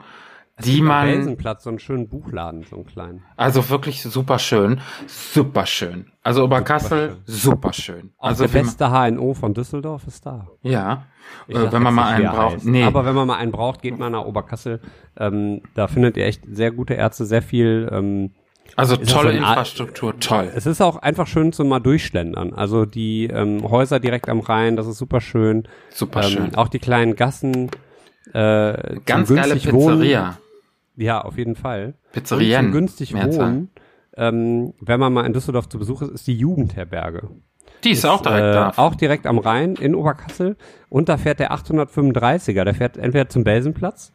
[0.64, 3.24] die man, Belsenplatz, so einen schönen Buchladen, so einen kleinen.
[3.36, 6.12] also wirklich super schön, super schön.
[6.24, 8.12] Also Oberkassel, super schön.
[8.18, 10.48] Also der beste HNO von Düsseldorf ist da.
[10.62, 11.04] ja,
[11.48, 12.56] Ich äh, wenn man mal einen braucht.
[12.56, 12.66] heißt.
[12.66, 14.80] Nee, Aber wenn man mal einen braucht, geht man nach Oberkassel.
[15.18, 17.90] Ähm, da findet ihr echt sehr gute Ärzte, sehr viel.
[17.92, 18.32] Ähm,
[18.78, 20.52] also tolle so Infrastruktur, toll.
[20.56, 22.54] es ist auch einfach schön zum mal durchschlendern.
[22.54, 25.68] Also die ähm, Häuser direkt am Rhein, das ist super schön.
[25.92, 26.56] Super Ähm, schön.
[26.56, 27.70] Auch die kleinen Gassen.
[28.34, 30.02] Äh, Ganz geile günstig Wohnen.
[30.98, 31.96] Ja, auf jeden Fall.
[32.14, 32.58] Pizzerien.
[32.60, 33.70] Und zum günstig wohnen,
[34.18, 37.30] ähm, wenn man mal in Düsseldorf zu Besuch ist, ist die Jugendherberge.
[37.84, 38.74] Die ist, auch direkt äh, da.
[38.78, 40.56] Auch direkt am Rhein in Oberkassel.
[40.90, 42.64] Und da fährt der 835er.
[42.64, 44.12] Der fährt entweder zum Belsenplatz,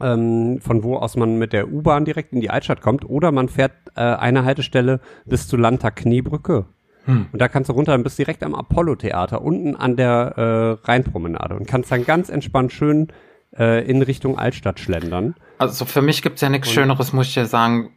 [0.00, 3.48] ähm, von wo aus man mit der U-Bahn direkt in die Altstadt kommt, oder man
[3.48, 6.66] fährt äh, eine Haltestelle bis zu Landtag Kniebrücke.
[7.04, 7.26] Hm.
[7.32, 11.54] Und da kannst du runter und bist direkt am Apollo-Theater, unten an der äh, Rheinpromenade
[11.54, 13.08] und kannst dann ganz entspannt schön
[13.56, 15.34] äh, in Richtung Altstadt schlendern.
[15.58, 17.90] Also für mich gibt's ja nichts Schöneres, muss ich dir sagen,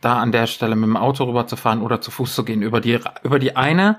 [0.00, 2.62] da an der Stelle mit dem Auto rüberzufahren oder zu Fuß zu gehen.
[2.62, 3.98] Über die, über die eine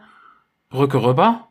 [0.70, 1.48] Brücke rüber,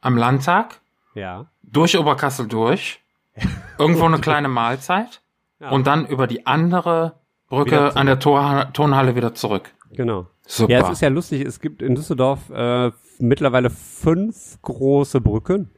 [0.00, 0.80] am Landtag,
[1.14, 1.46] Ja.
[1.62, 3.00] durch Oberkassel durch,
[3.78, 5.20] irgendwo eine kleine Mahlzeit
[5.60, 5.70] Ja.
[5.70, 7.14] und dann über die andere
[7.48, 9.70] Brücke an der Tor, Turnhalle wieder zurück.
[9.92, 10.26] Genau.
[10.46, 10.72] Super.
[10.72, 15.70] Ja, es ist ja lustig, es gibt in Düsseldorf äh, mittlerweile fünf große Brücken.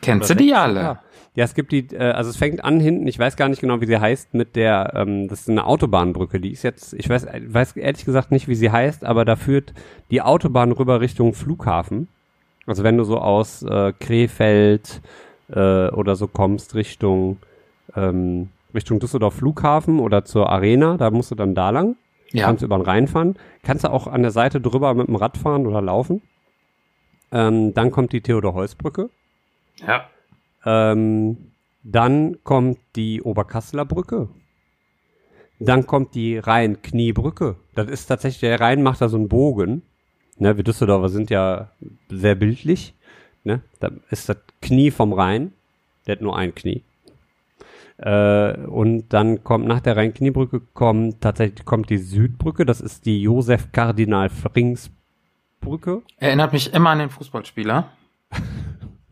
[0.00, 0.74] Kennst du Oder die sechs alle?
[0.80, 1.02] sogar.
[1.38, 3.80] Ja, es gibt die, äh, also es fängt an hinten, ich weiß gar nicht genau,
[3.80, 7.26] wie sie heißt, mit der, ähm, das ist eine Autobahnbrücke, die ist jetzt, ich weiß,
[7.26, 9.72] äh, weiß ehrlich gesagt nicht, wie sie heißt, aber da führt
[10.10, 12.08] die Autobahn rüber Richtung Flughafen.
[12.66, 15.00] Also wenn du so aus äh, Krefeld
[15.48, 17.36] äh, oder so kommst Richtung
[17.94, 21.94] ähm, Richtung Düsseldorf Flughafen oder zur Arena, da musst du dann da lang.
[22.32, 22.46] Ja.
[22.46, 23.36] Kannst du über den Rhein fahren.
[23.62, 26.20] Kannst du auch an der Seite drüber mit dem Rad fahren oder laufen.
[27.30, 29.08] Ähm, dann kommt die Theodor-Heuss-Brücke.
[29.86, 30.08] ja.
[30.64, 31.52] Ähm,
[31.82, 34.28] dann kommt die Oberkasseler Brücke.
[35.60, 37.56] Dann kommt die Rhein-Kniebrücke.
[37.74, 39.82] Das ist tatsächlich, der Rhein macht da so einen Bogen.
[40.36, 41.70] Ne, wir Düsseldorfer sind ja
[42.08, 42.94] sehr bildlich.
[43.42, 43.62] Ne?
[43.80, 45.52] Da ist das Knie vom Rhein.
[46.06, 46.82] Der hat nur ein Knie.
[47.98, 52.64] Äh, und dann kommt nach der Rhein-Kniebrücke kommt tatsächlich kommt die Südbrücke.
[52.64, 54.90] Das ist die Josef Kardinal Frings
[55.60, 56.02] Brücke.
[56.18, 57.88] Erinnert mich immer an den Fußballspieler.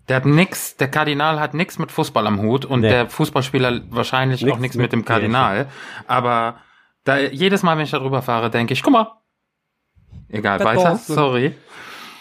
[0.08, 2.90] Der hat nix, der Kardinal hat nix mit Fußball am Hut und Nee.
[2.90, 5.66] der Fußballspieler wahrscheinlich Nix auch nichts mit mit dem Kardinal.
[6.06, 6.56] Aber
[7.04, 9.12] da, jedes Mal, wenn ich da drüber fahre, denke ich, guck mal.
[10.28, 11.54] Egal, Das weiter, sorry.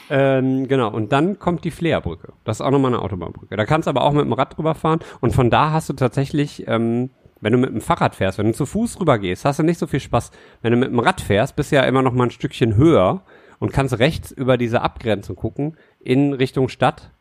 [0.10, 2.34] Ähm, genau, und dann kommt die Fleerbrücke.
[2.44, 3.56] Das ist auch nochmal eine Autobahnbrücke.
[3.56, 5.00] Da kannst du aber auch mit dem Rad drüber fahren.
[5.22, 7.10] Und von da hast du tatsächlich, ähm,
[7.42, 9.80] wenn du mit dem Fahrrad fährst, wenn du zu Fuß rüber gehst, hast du nicht
[9.80, 10.32] so viel Spaß.
[10.62, 13.24] Wenn du mit dem Rad fährst, bist du ja immer noch mal ein Stückchen höher
[13.60, 17.12] und kannst rechts über diese Abgrenzung gucken in Richtung Stadt.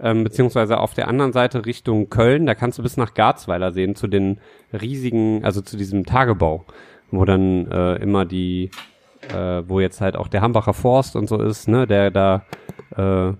[0.00, 3.94] Ähm, beziehungsweise auf der anderen Seite Richtung Köln, da kannst du bis nach Garzweiler sehen,
[3.94, 4.40] zu den
[4.72, 6.64] riesigen, also zu diesem Tagebau,
[7.12, 8.70] wo dann äh, immer die,
[9.32, 12.44] äh, wo jetzt halt auch der Hambacher Forst und so ist, ne, der da,
[12.96, 13.34] äh,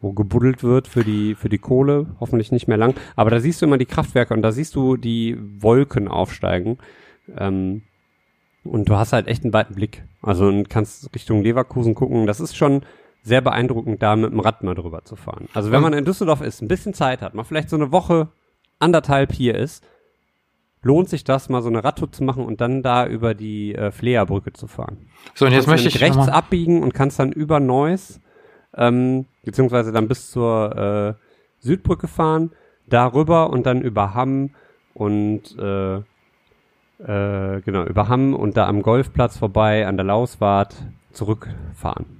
[0.00, 2.94] wo gebuddelt wird für die, für die Kohle, hoffentlich nicht mehr lang.
[3.16, 6.78] Aber da siehst du immer die Kraftwerke und da siehst du die Wolken aufsteigen.
[7.36, 7.82] Ähm,
[8.62, 10.04] und du hast halt echt einen weiten Blick.
[10.22, 12.26] Also und kannst Richtung Leverkusen gucken.
[12.26, 12.82] Das ist schon
[13.22, 15.48] sehr beeindruckend, da mit dem Rad mal drüber zu fahren.
[15.54, 18.28] Also wenn man in Düsseldorf ist, ein bisschen Zeit hat, mal vielleicht so eine Woche,
[18.78, 19.84] anderthalb hier ist,
[20.82, 23.90] lohnt sich das, mal so eine Radtour zu machen und dann da über die äh,
[23.90, 25.08] Fleerbrücke zu fahren.
[25.34, 28.20] So, und jetzt möchte ich rechts abbiegen und kannst dann über Neuss,
[28.76, 31.14] ähm, beziehungsweise dann bis zur äh,
[31.58, 32.52] Südbrücke fahren,
[32.86, 34.50] darüber und dann über Hamm
[34.94, 40.74] und äh, äh, genau, über Hamm und da am Golfplatz vorbei, an der Lauswart
[41.12, 42.17] zurückfahren.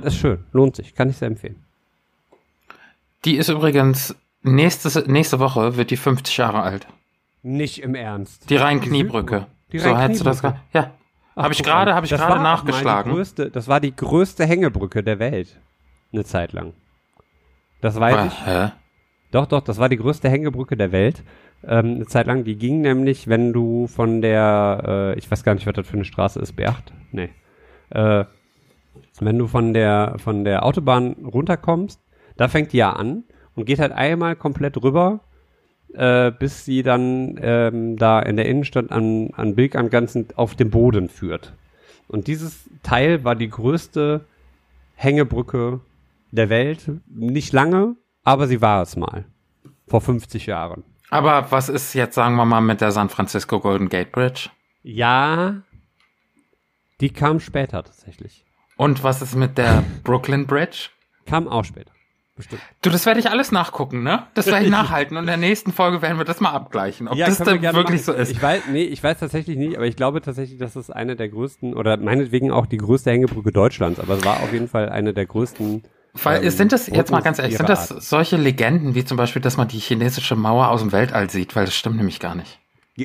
[0.00, 1.62] Das ist schön, lohnt sich, kann ich sehr empfehlen.
[3.24, 6.86] die ist übrigens, nächste, nächste Woche wird die 50 Jahre alt.
[7.42, 8.48] Nicht im Ernst.
[8.50, 9.46] Die Rhein-Kniebrücke.
[9.72, 10.90] Die So hättest du das Ja.
[11.34, 13.10] Ach, Habe ich gerade, habe ich gerade nachgeschlagen.
[13.10, 15.58] Die größte, das war die größte Hängebrücke der Welt.
[16.12, 16.72] Eine Zeit lang.
[17.80, 18.46] Das weiß Ah, ich.
[18.46, 18.70] hä?
[19.30, 21.22] Doch, doch, das war die größte Hängebrücke der Welt.
[21.64, 25.54] Ähm, eine Zeit lang, die ging nämlich, wenn du von der, äh, ich weiß gar
[25.54, 26.92] nicht, was das für eine Straße ist, B8?
[27.12, 27.30] Nee.
[27.90, 28.24] Äh,
[29.20, 32.00] wenn du von der, von der Autobahn runterkommst,
[32.36, 33.24] da fängt die ja an
[33.54, 35.20] und geht halt einmal komplett rüber,
[35.94, 40.54] äh, bis sie dann ähm, da in der Innenstadt an, an Bilk am Ganzen auf
[40.54, 41.52] dem Boden führt.
[42.08, 44.24] Und dieses Teil war die größte
[44.94, 45.80] Hängebrücke
[46.30, 46.90] der Welt.
[47.06, 49.24] Nicht lange, aber sie war es mal.
[49.86, 50.84] Vor 50 Jahren.
[51.10, 54.48] Aber was ist jetzt, sagen wir mal, mit der San Francisco Golden Gate Bridge?
[54.82, 55.62] Ja,
[57.00, 58.44] die kam später tatsächlich.
[58.82, 60.88] Und was ist mit der Brooklyn Bridge?
[61.26, 61.92] Kam auch später.
[62.34, 62.62] Bestimmt.
[62.80, 64.26] Du, das werde ich alles nachgucken, ne?
[64.34, 67.16] Das werde ich nachhalten und in der nächsten Folge werden wir das mal abgleichen, ob
[67.16, 68.22] das können wir wirklich so machen.
[68.22, 68.32] ist.
[68.32, 71.28] Ich weiß, nee, ich weiß tatsächlich nicht, aber ich glaube tatsächlich, dass es eine der
[71.28, 75.14] größten oder meinetwegen auch die größte Hängebrücke Deutschlands, aber es war auf jeden Fall eine
[75.14, 75.84] der größten.
[76.14, 79.42] Weil ähm, sind das, jetzt mal ganz ehrlich, sind das solche Legenden, wie zum Beispiel,
[79.42, 81.54] dass man die chinesische Mauer aus dem Weltall sieht?
[81.54, 82.58] Weil das stimmt nämlich gar nicht.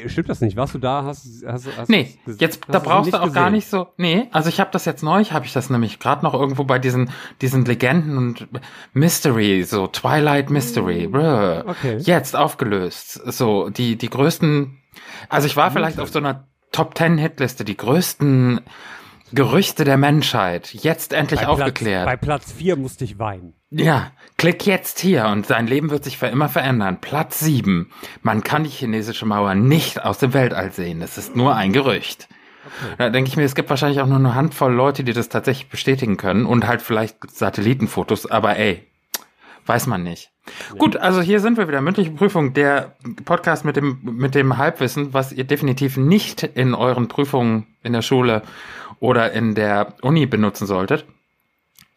[0.08, 0.58] Stimmt das nicht?
[0.58, 1.04] Warst du da?
[1.06, 3.54] Hast, hast, hast Nee, jetzt, hast da brauchst du auch gar gesehen?
[3.54, 6.34] nicht so, nee, also ich habe das jetzt neu, habe ich das nämlich gerade noch
[6.34, 7.10] irgendwo bei diesen,
[7.42, 8.48] diesen Legenden und
[8.94, 11.98] Mystery, so Twilight Mystery, brr, Mm, okay.
[12.00, 14.78] jetzt aufgelöst, so die, die größten,
[15.30, 18.60] also ich war vielleicht auf so einer Top Ten Hitliste, die größten
[19.34, 22.06] Gerüchte der Menschheit, jetzt endlich Bei aufgeklärt.
[22.06, 23.54] Platz, bei Platz 4 musste ich weinen.
[23.70, 27.00] Ja, klick jetzt hier und dein Leben wird sich für immer verändern.
[27.02, 27.92] Platz 7.
[28.22, 31.02] Man kann die chinesische Mauer nicht aus dem Weltall sehen.
[31.02, 32.30] Es ist nur ein Gerücht.
[32.98, 35.70] Da denke ich mir, es gibt wahrscheinlich auch nur eine Handvoll Leute, die das tatsächlich
[35.70, 38.86] bestätigen können und halt vielleicht Satellitenfotos, aber ey,
[39.68, 40.32] weiß man nicht.
[40.78, 41.82] Gut, also hier sind wir wieder.
[41.82, 42.96] Mündliche Prüfung, der
[43.26, 48.02] Podcast mit dem, mit dem Halbwissen, was ihr definitiv nicht in euren Prüfungen in der
[48.02, 48.42] Schule
[49.00, 51.06] oder in der Uni benutzen solltet.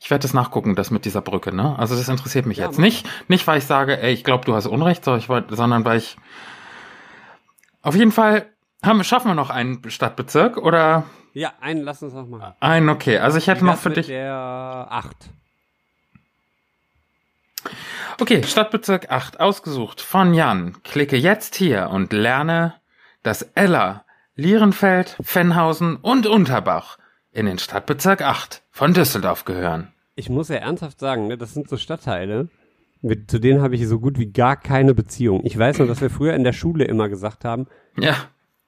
[0.01, 1.79] Ich werde das nachgucken, das mit dieser Brücke, ne?
[1.79, 3.07] Also das interessiert mich Ja, jetzt nicht.
[3.29, 5.99] Nicht, weil ich sage, ey, ich glaube, du hast Unrecht, so, ich wollt, sondern weil
[5.99, 6.17] ich
[7.83, 8.47] auf jeden Fall
[8.83, 11.05] haben, schaffen wir noch einen Stadtbezirk oder
[11.35, 12.55] Ja, einen lass uns noch machen.
[12.61, 13.19] Einen, okay.
[13.19, 14.07] Also ich hätte noch für mit dich.
[14.07, 15.15] der 8.
[18.19, 20.83] Okay, Stadtbezirk 8 ausgesucht von Jan.
[20.83, 22.75] Klicke jetzt hier und lerne,
[23.23, 24.05] dass Ella,
[24.35, 26.99] Lierenfeld, Fennhausen und Unterbach
[27.33, 29.93] in den Stadtbezirk 8 von Düsseldorf gehören.
[30.15, 32.49] Ich muss ja ernsthaft sagen, ne, das sind so Stadtteile,
[33.03, 35.41] mit, zu denen habe ich so gut wie gar keine Beziehung.
[35.45, 38.15] Ich weiß nur, dass wir früher in der Schule immer gesagt haben, Ja,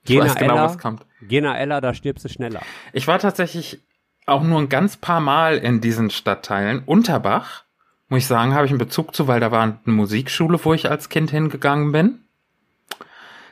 [0.05, 0.97] Gena weiß genau, Ella.
[1.23, 2.63] Gena Ella, da stirbst du schneller.
[2.93, 3.81] Ich war tatsächlich
[4.27, 6.83] auch nur ein ganz paar Mal in diesen Stadtteilen.
[6.85, 7.65] Unterbach,
[8.13, 10.91] muss ich sagen, habe ich einen Bezug zu, weil da war eine Musikschule, wo ich
[10.91, 12.21] als Kind hingegangen bin.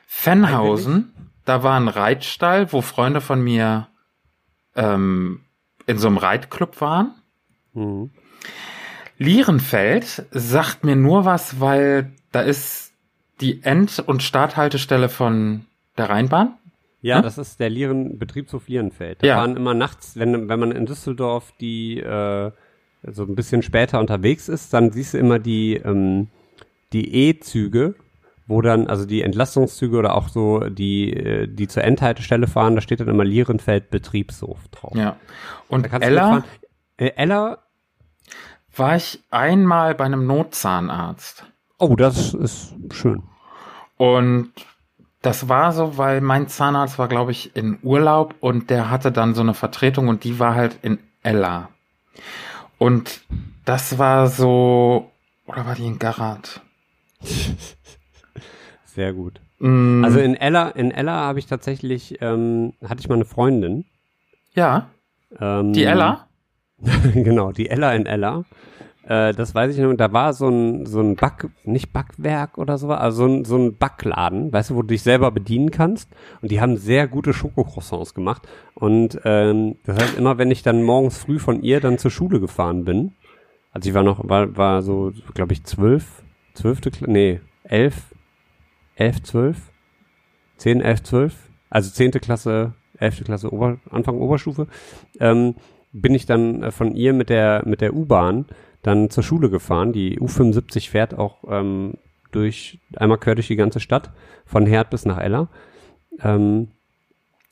[0.06, 3.88] Fennhausen, da war ein Reitstall, wo Freunde von mir
[4.76, 5.40] ähm,
[5.86, 7.14] in so einem Reitclub waren.
[7.72, 8.10] Mhm.
[9.18, 12.92] Lierenfeld sagt mir nur was, weil da ist
[13.40, 16.54] die End- und Starthaltestelle von der Rheinbahn.
[17.02, 17.22] Ja, Hm?
[17.22, 19.22] das ist der Lieren, Betriebshof Lierenfeld.
[19.22, 19.36] Da Ja.
[19.36, 22.50] fahren immer nachts, wenn, wenn man in Düsseldorf die äh,
[23.02, 26.28] so ein bisschen später unterwegs ist, dann siehst du immer die, ähm,
[26.92, 27.94] die E-Züge,
[28.46, 32.80] wo dann, also die Entlastungszüge oder auch so die, äh, die zur Endhaltestelle fahren, da
[32.80, 34.94] steht dann immer Lierenfeld Betriebshof drauf.
[34.94, 35.16] Ja.
[35.68, 36.44] Und Da kannst du Ella.
[36.96, 37.58] Äh, Ella,
[38.76, 41.44] war ich einmal bei einem Notzahnarzt.
[41.78, 43.22] oh, das ist schön.
[43.96, 44.52] Und
[45.22, 49.34] das war so, weil mein Zahnarzt war, glaube ich, in Urlaub und der hatte dann
[49.34, 51.68] so eine Vertretung und die war halt in Ella.
[52.80, 53.20] Und
[53.66, 55.10] das war so,
[55.46, 56.62] oder war die in Garat?
[58.86, 59.40] Sehr gut.
[59.58, 63.84] Mm, Also in Ella, in Ella habe ich tatsächlich, ähm, hatte ich mal eine Freundin.
[64.54, 64.88] ja,
[65.38, 66.26] Ähm, die Ella.
[67.14, 68.44] genau, die Ella in Ella.
[69.04, 69.94] Äh, das weiß ich noch.
[69.94, 73.56] Da war so ein, so ein Back, nicht Backwerk oder so, also so ein, so
[73.56, 76.10] ein Backladen, weißt du, wo du dich selber bedienen kannst.
[76.42, 78.46] Und die haben sehr gute Schokocroissants gemacht.
[78.74, 82.40] Und ähm, das heißt, immer wenn ich dann morgens früh von ihr dann zur Schule
[82.40, 83.12] gefahren bin,
[83.72, 86.22] also ich war noch, war, war so, glaube ich, zwölf,
[86.54, 88.14] zwölfte, nee, elf,
[88.96, 89.70] elf, zwölf,
[90.56, 91.34] zehn, elf, zwölf,
[91.70, 94.66] also zehnte Klasse, elfte Klasse, Ober, Anfang Oberstufe,
[95.20, 95.54] ähm,
[95.92, 98.46] bin ich dann äh, von ihr mit der, mit der U-Bahn
[98.82, 99.92] dann zur Schule gefahren.
[99.92, 101.94] Die U75 fährt auch ähm,
[102.32, 104.10] durch, einmal quer durch die ganze Stadt,
[104.44, 105.48] von Herd bis nach Ella.
[106.22, 106.68] Ähm,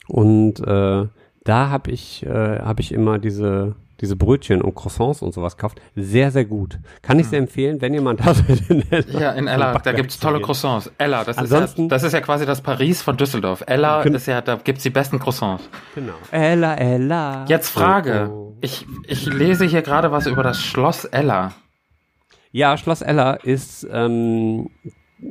[0.09, 1.07] und äh,
[1.45, 5.81] da habe ich, äh, hab ich immer diese, diese Brötchen und Croissants und sowas gekauft.
[5.97, 6.79] Sehr, sehr gut.
[7.03, 9.13] Kann ich sehr empfehlen, wenn jemand da seid in Ella.
[9.13, 9.21] Hm.
[9.21, 10.41] Ja, in Ella, da gibt's tolle.
[10.41, 10.91] Croissants.
[10.99, 13.65] Ella, das ist, Ansonsten- ja, das ist ja quasi das Paris von Düsseldorf.
[13.67, 15.69] Ella Können- ist ja, da gibt's die besten Croissants.
[15.95, 16.15] Genau.
[16.31, 17.45] Ella, Ella.
[17.49, 18.29] Jetzt Frage.
[18.31, 18.57] Oh, oh.
[18.61, 21.53] Ich, ich lese hier gerade was über das Schloss Ella.
[22.51, 24.71] Ja, Schloss Ella ist, ähm,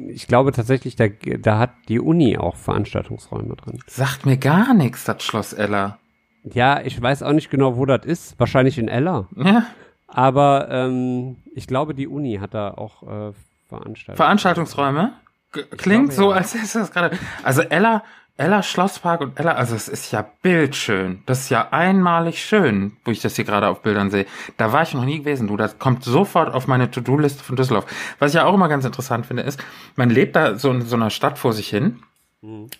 [0.09, 3.79] ich glaube tatsächlich, da, da hat die Uni auch Veranstaltungsräume drin.
[3.87, 5.97] Sagt mir gar nichts, das Schloss Ella.
[6.43, 8.39] Ja, ich weiß auch nicht genau, wo das ist.
[8.39, 9.27] Wahrscheinlich in Ella.
[9.35, 9.65] Ja,
[10.07, 13.33] Aber ähm, ich glaube, die Uni hat da auch äh,
[13.67, 14.17] Veranstaltungen.
[14.17, 15.13] Veranstaltungsräume?
[15.53, 16.37] G klingt glaube, so, ja.
[16.37, 17.17] als ist das gerade.
[17.43, 18.03] Also Ella,
[18.37, 21.23] Ella Schlosspark und Ella, also es ist ja bildschön.
[21.25, 24.25] Das ist ja einmalig schön, wo ich das hier gerade auf Bildern sehe.
[24.57, 25.57] Da war ich noch nie gewesen, du.
[25.57, 27.85] Das kommt sofort auf meine To-Do-Liste von Düsseldorf.
[28.19, 29.59] Was ich ja auch immer ganz interessant finde, ist,
[29.95, 32.03] man lebt da so in so einer Stadt vor sich hin,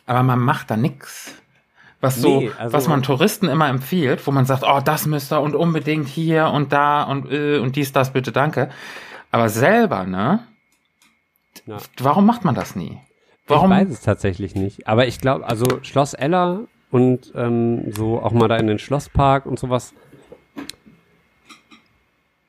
[0.05, 1.34] aber man macht da nix.
[1.99, 2.41] Was so.
[2.41, 5.55] Nee, also- was man Touristen immer empfiehlt, wo man sagt, oh, das müsst ihr und
[5.55, 8.69] unbedingt hier und da und äh, und dies, das, bitte, danke.
[9.31, 10.45] Aber selber, ne?
[11.65, 11.77] Ja.
[11.99, 12.99] Warum macht man das nie?
[13.43, 13.71] Ich Warum?
[13.71, 14.87] weiß es tatsächlich nicht.
[14.87, 16.59] Aber ich glaube, also Schloss Ella
[16.91, 19.93] und ähm, so auch mal da in den Schlosspark und sowas.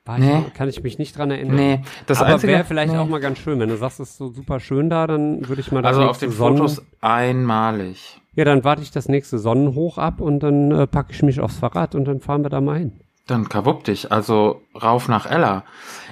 [0.05, 0.45] War Nee.
[0.47, 1.57] ich, kann ich mich nicht dran erinnern.
[1.57, 2.99] Nee, das aber wäre vielleicht nee.
[2.99, 5.61] auch mal ganz schön, wenn du sagst, es ist so super schön da, dann würde
[5.61, 8.19] ich mal das Also auf den Sonnen- Fotos einmalig.
[8.39, 11.57] Ja, dann warte ich das nächste Sonnenhoch ab und dann äh, packe ich mich aufs
[11.57, 13.01] Fahrrad und dann fahren wir da mal hin.
[13.27, 15.65] Dann kabupp dich, also rauf nach Ella.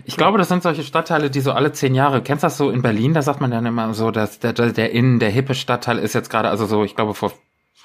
[0.04, 2.70] Ich glaube, das sind solche Stadtteile, die so alle zehn Jahre, kennst du das so
[2.70, 5.54] in Berlin, da sagt man dann immer so, dass der, der, der Innen, der hippe
[5.54, 7.30] Stadtteil ist jetzt gerade, also so, ich glaube vor,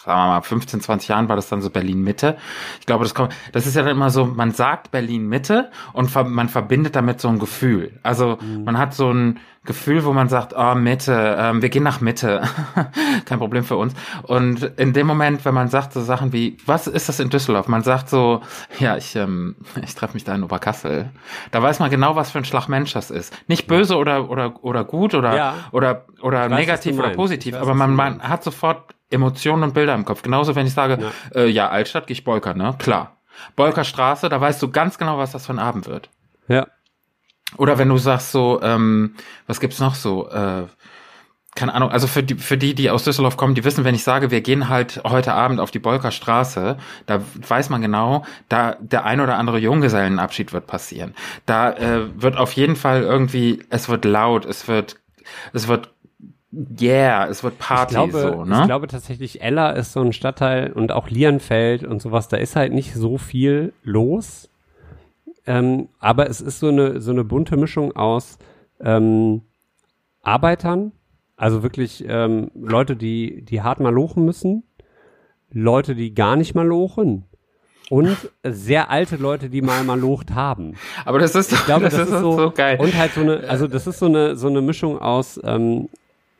[0.03, 2.35] sagen wir mal, 15, 20 Jahren war das dann so Berlin-Mitte.
[2.79, 6.23] Ich glaube, das kommt, das ist ja dann immer so, man sagt Berlin-Mitte und ver,
[6.23, 7.99] man verbindet damit so ein Gefühl.
[8.01, 12.01] Also man hat so ein Gefühl, wo man sagt, oh, Mitte, ähm, wir gehen nach
[12.01, 12.41] Mitte.
[13.25, 13.93] Kein Problem für uns.
[14.23, 17.67] Und in dem Moment, wenn man sagt so Sachen wie, was ist das in Düsseldorf?
[17.67, 18.41] Man sagt so,
[18.79, 21.11] ja, ich, ähm, ich treffe mich da in Oberkassel.
[21.51, 23.37] Da weiß man genau, was für ein Schlag Mensch das ist.
[23.47, 25.53] Nicht böse oder, oder, oder gut oder, Ja.
[25.71, 27.53] oder, oder weiß, negativ oder positiv.
[27.53, 30.23] Weiß, aber man, man hat sofort Emotionen und Bilder im Kopf.
[30.23, 30.97] Genauso, wenn ich sage,
[31.35, 32.73] ja, äh, ja Altstadt, gehe ich Bolker, ne?
[32.79, 33.17] Klar.
[33.55, 36.09] Bolker Straße, da weißt du ganz genau, was das für ein Abend wird.
[36.47, 36.65] Ja.
[37.57, 39.15] Oder wenn du sagst so, ähm,
[39.47, 40.29] was gibt's noch so?
[40.29, 40.67] Äh,
[41.53, 44.03] keine Ahnung, also für die, für die, die aus Düsseldorf kommen, die wissen, wenn ich
[44.03, 46.77] sage, wir gehen halt heute Abend auf die Bolker Straße,
[47.07, 51.13] da weiß man genau, da der ein oder andere Junggesellenabschied wird passieren.
[51.45, 54.95] Da äh, wird auf jeden Fall irgendwie, es wird laut, es wird,
[55.51, 55.91] es wird
[56.79, 58.59] yeah, es wird Party ich glaube, so, ne?
[58.61, 62.55] Ich glaube tatsächlich, Ella ist so ein Stadtteil und auch Lienfeld und sowas, da ist
[62.55, 64.49] halt nicht so viel los.
[65.51, 68.37] Ähm, aber es ist so eine, so eine bunte Mischung aus
[68.79, 69.41] ähm,
[70.21, 70.93] Arbeitern,
[71.35, 74.63] also wirklich ähm, Leute, die, die hart mal lochen müssen,
[75.51, 77.25] Leute, die gar nicht mal lochen
[77.89, 80.75] und sehr alte Leute, die mal mal locht haben.
[81.03, 82.79] Aber das ist, Ich glaube, das, das, ist ist so, so geil.
[82.79, 85.89] Und halt so eine, also das ist so eine, so eine Mischung aus, ähm,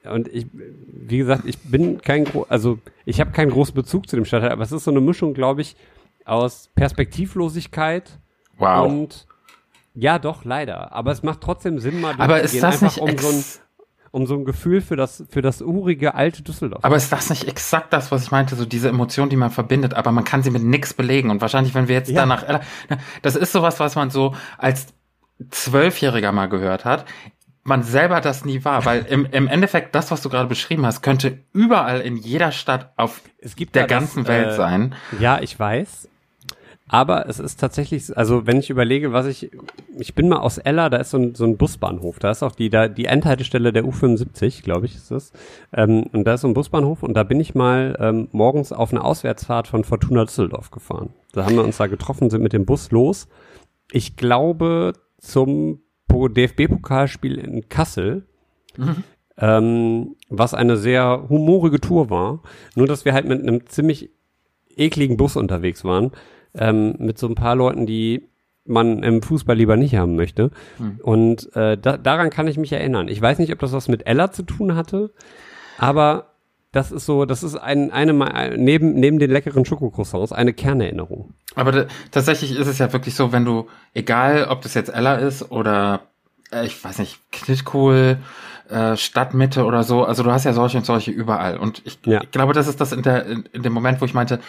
[0.09, 4.23] und ich, wie gesagt, ich bin kein, also ich habe keinen großen Bezug zu dem
[4.23, 5.75] Stadtteil, aber es ist so eine Mischung, glaube ich,
[6.23, 8.19] aus Perspektivlosigkeit
[8.61, 8.87] wow.
[8.89, 9.27] und
[9.93, 10.93] ja, doch, leider.
[10.93, 13.43] Aber es macht trotzdem Sinn, mal Aber ist das einfach nicht um so, ein,
[14.11, 16.83] um so ein Gefühl für das, für das urige alte Düsseldorf.
[16.85, 19.93] aber ist das nicht exakt das, was ich meinte, so diese Emotion, die man verbindet,
[19.93, 22.21] aber man kann sie mit nix belegen und wahrscheinlich, wenn wir jetzt Ja.
[22.21, 22.61] danach,
[23.21, 24.87] das ist sowas, was man so als
[25.49, 27.05] Zwölfjähriger mal gehört hat,
[27.63, 31.01] man selber das nie war, weil im, im Endeffekt das, was du gerade beschrieben hast,
[31.01, 34.95] könnte überall in jeder Stadt auf es gibt der da das, ganzen Welt äh, sein.
[35.19, 36.07] Ja, ich weiß.
[36.93, 39.49] Aber es ist tatsächlich, also wenn ich überlege, was ich,
[39.97, 42.51] ich bin mal aus Ella, da ist so ein, so ein Busbahnhof, da ist auch
[42.51, 45.31] die, da, die Endhaltestelle der U75, glaube ich, ist das.
[45.71, 48.91] Ähm, und da ist so ein Busbahnhof und da bin ich mal ähm, morgens auf
[48.91, 51.13] eine Auswärtsfahrt von Fortuna Düsseldorf gefahren.
[51.31, 53.29] Da haben wir uns da getroffen, sind mit dem Bus los.
[53.93, 55.79] Ich glaube zum
[56.09, 58.25] Po- DFB-Pokalspiel in Kassel,
[59.37, 62.41] ähm, was eine sehr humorige Tour war.
[62.75, 64.09] Nur, dass wir halt mit einem ziemlich
[64.75, 66.11] ekligen Bus unterwegs waren,
[66.55, 68.27] ähm, mit so ein paar Leuten, die
[68.65, 70.51] man im Fußball lieber nicht haben möchte.
[71.01, 73.07] Und äh, da, daran kann ich mich erinnern.
[73.07, 75.11] Ich weiß nicht, ob das was mit Ella zu tun hatte,
[75.77, 76.27] aber
[76.71, 78.13] das ist so, das ist ein, eine,
[78.57, 81.33] neben, neben den leckeren Schokocroissants eine Kernerinnerung.
[81.55, 85.15] Aber da, tatsächlich ist es ja wirklich so, wenn du, egal ob das jetzt Ella
[85.15, 86.01] ist oder,
[86.51, 88.19] äh, ich weiß nicht, Knitkohl,
[88.69, 91.57] äh, Stadtmitte oder so, also du hast ja solche und solche überall.
[91.57, 92.21] Und ich, Ja.
[92.23, 94.39] ich glaube, das ist das in, der, in, in dem Moment, wo ich meinte,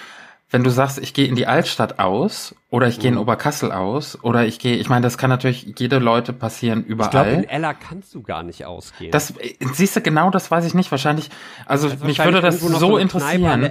[0.53, 3.16] wenn du sagst, ich gehe in die Altstadt aus oder ich gehe Mhm.
[3.16, 6.96] in Oberkassel aus oder ich gehe, ich meine, das kann natürlich jede Leute passieren Ich
[7.11, 7.46] glaube, in überall.
[7.48, 9.11] Ella kannst du gar nicht ausgehen.
[9.11, 10.90] Das, äh, siehst du, genau das weiß ich nicht.
[10.90, 11.28] Wahrscheinlich,
[11.66, 13.70] also Also mich wahrscheinlich würde das so an interessieren.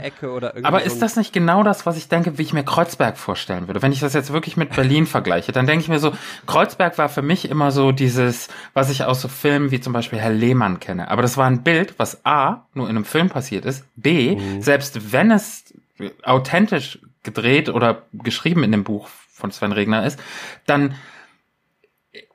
[0.63, 3.67] Aber so ist das nicht genau das, was ich denke, wie ich mir Kreuzberg vorstellen
[3.67, 3.81] würde?
[3.81, 6.11] Wenn ich das jetzt wirklich mit Berlin vergleiche, dann denke ich mir so,
[6.45, 10.19] Kreuzberg war für mich immer so dieses, was ich aus so Filmen wie zum Beispiel
[10.19, 11.09] Herr Lehmann kenne.
[11.09, 14.61] Aber das war ein Bild, was A, nur in einem Film passiert ist, B, Mhm.
[14.61, 15.63] selbst wenn es
[16.23, 20.19] authentisch gedreht oder geschrieben in dem Buch von Sven Regner ist,
[20.65, 20.95] dann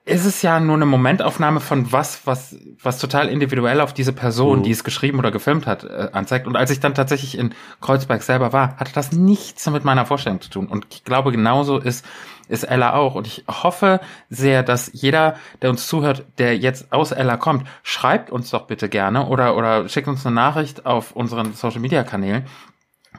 [0.06, 4.60] ist es ja nur eine Momentaufnahme von was, was, was total individuell auf diese Person,
[4.60, 4.62] Mhm.
[4.62, 6.46] die es geschrieben oder gefilmt hat, äh, anzeigt.
[6.46, 10.40] Und als ich dann tatsächlich in Kreuzberg selber war, hatte das nichts mit meiner Vorstellung
[10.40, 10.68] zu tun.
[10.68, 12.06] Und ich glaube, genauso ist,
[12.48, 13.16] ist Ella auch.
[13.16, 13.98] Und ich hoffe
[14.30, 18.88] sehr, dass jeder, der uns zuhört, der jetzt aus Ella kommt, schreibt uns doch bitte
[18.88, 22.46] gerne oder, oder schickt uns eine Nachricht auf unseren Social Media Kanälen,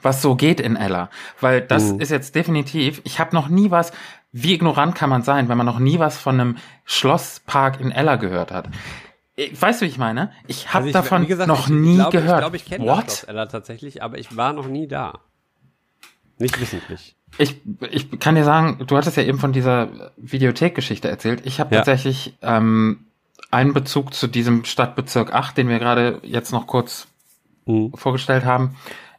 [0.01, 1.09] was so geht in Ella.
[1.41, 1.99] Weil das Mhm.
[1.99, 3.91] ist jetzt definitiv, ich habe noch nie was,
[4.31, 8.15] wie ignorant kann man sein, wenn man noch nie was von einem Schlosspark in Ella
[8.17, 8.69] gehört hat.
[9.35, 10.31] Ich, weißt du, wie ich meine?
[10.47, 12.37] Ich habe Also davon gesagt, noch ich, nie ich glaube, gehört.
[12.37, 13.03] Ich glaube, ich kenne das What?
[13.05, 15.19] Schloss Ella tatsächlich, aber ich war noch nie da.
[16.39, 17.15] Nicht wissentlich.
[17.39, 21.41] Ich, ich kann dir sagen, du hattest ja eben von dieser Videothekgeschichte erzählt.
[21.45, 21.81] Ich habe Ja.
[21.81, 23.05] tatsächlich ähm,
[23.51, 27.07] einen Bezug zu diesem Stadtbezirk 8, den wir gerade jetzt noch kurz
[27.65, 27.91] Mhm.
[27.95, 28.75] vorgestellt haben,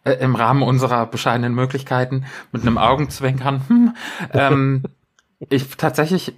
[0.08, 3.62] äh, im Rahmen unserer bescheidenen Möglichkeiten, mit einem Augenzwinkern.
[3.68, 3.94] Hm,
[4.32, 4.82] ähm,
[5.50, 6.34] ich tatsächlich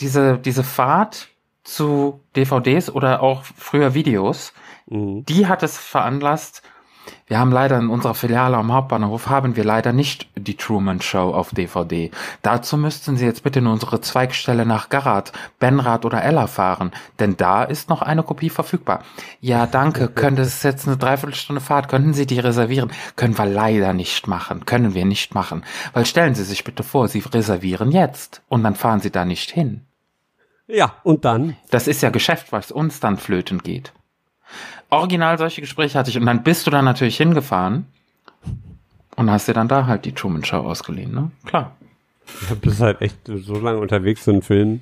[0.00, 1.28] diese, diese Fahrt
[1.62, 4.52] zu DVDs oder auch früher Videos,
[4.88, 5.24] Mhm.
[5.24, 6.62] die hat es veranlasst.
[7.26, 11.32] Wir haben leider in unserer Filiale am Hauptbahnhof haben wir leider nicht die Truman Show
[11.34, 12.10] auf DVD.
[12.42, 17.36] Dazu müssten Sie jetzt bitte in unsere Zweigstelle nach Garat, Benrath oder Ella fahren, denn
[17.36, 19.02] da ist noch eine Kopie verfügbar.
[19.40, 20.08] Ja, danke.
[20.14, 21.88] Könnte es jetzt eine Dreiviertelstunde Fahrt?
[21.88, 22.90] Könnten Sie die reservieren?
[23.16, 24.64] Können wir leider nicht machen.
[24.64, 25.64] Können wir nicht machen.
[25.92, 29.50] Weil stellen Sie sich bitte vor, Sie reservieren jetzt und dann fahren Sie da nicht
[29.50, 29.82] hin.
[30.66, 31.56] Ja, und dann?
[31.70, 33.92] Das ist ja Geschäft, was uns dann flöten geht.
[34.90, 37.86] Original solche Gespräche hatte ich und dann bist du dann natürlich hingefahren
[39.16, 41.30] und hast dir dann da halt die Truman Show ausgeliehen, ne?
[41.44, 41.76] Klar.
[42.48, 44.80] Du bist halt echt so lange unterwegs für einen Film.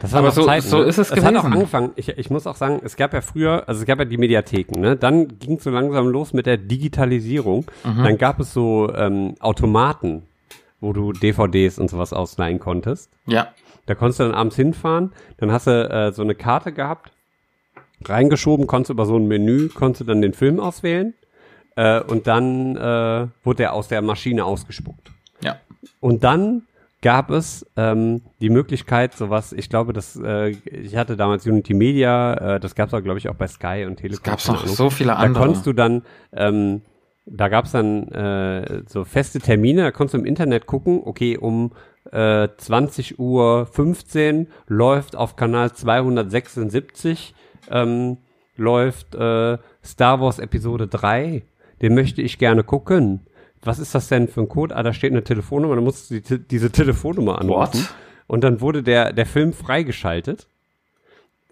[0.00, 0.84] Das war Aber so- Zeiten, so ne?
[0.84, 1.52] ist es Es hat auch gewesen.
[1.54, 1.90] angefangen.
[1.96, 4.80] Ich, ich muss auch sagen, es gab ja früher, also es gab ja die Mediatheken,
[4.80, 4.96] ne?
[4.96, 7.64] Dann ging es so langsam los mit der Digitalisierung.
[7.84, 8.02] Mhm.
[8.04, 10.24] Dann gab es so ähm, Automaten,
[10.80, 13.10] wo du DVDs und sowas ausleihen konntest.
[13.26, 13.48] Ja.
[13.86, 17.12] Da konntest du dann abends hinfahren, dann hast du äh, so eine Karte gehabt
[18.08, 21.14] reingeschoben, konntest über so ein Menü, konntest du dann den Film auswählen
[21.76, 25.10] äh, und dann äh, wurde der aus der Maschine ausgespuckt.
[25.42, 25.56] Ja.
[26.00, 26.62] Und dann
[27.04, 32.54] gab es ähm, die Möglichkeit, sowas, ich glaube, das, äh, ich hatte damals Unity Media,
[32.54, 34.24] äh, das gab es auch, glaube ich, auch bei Sky und Telekom.
[34.24, 35.44] Gab es keine noch so viele Da andere.
[35.44, 36.02] konntest du dann,
[36.32, 36.80] ähm,
[37.26, 41.36] da gab es dann äh, so feste Termine, da konntest du im Internet gucken, okay,
[41.36, 41.72] um
[42.10, 47.34] äh, 20 Uhr 15 läuft auf Kanal 276
[47.70, 48.18] ähm,
[48.56, 51.42] läuft äh, Star Wars Episode 3.
[51.82, 53.20] Den möchte ich gerne gucken.
[53.62, 54.76] Was ist das denn für ein Code?
[54.76, 57.80] Ah, da steht eine Telefonnummer, dann musst du die, diese Telefonnummer anrufen.
[57.80, 57.94] What?
[58.26, 60.46] Und dann wurde der, der Film freigeschaltet.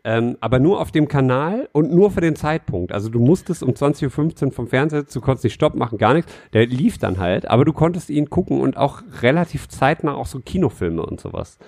[0.05, 2.93] Ähm, aber nur auf dem Kanal und nur für den Zeitpunkt.
[2.93, 6.33] Also du musstest um 20.15 Uhr vom Fernseher, du konntest nicht Stopp machen, gar nichts.
[6.53, 10.41] Der lief dann halt, aber du konntest ihn gucken und auch relativ zeitnah auch so
[10.41, 11.59] Kinofilme und sowas.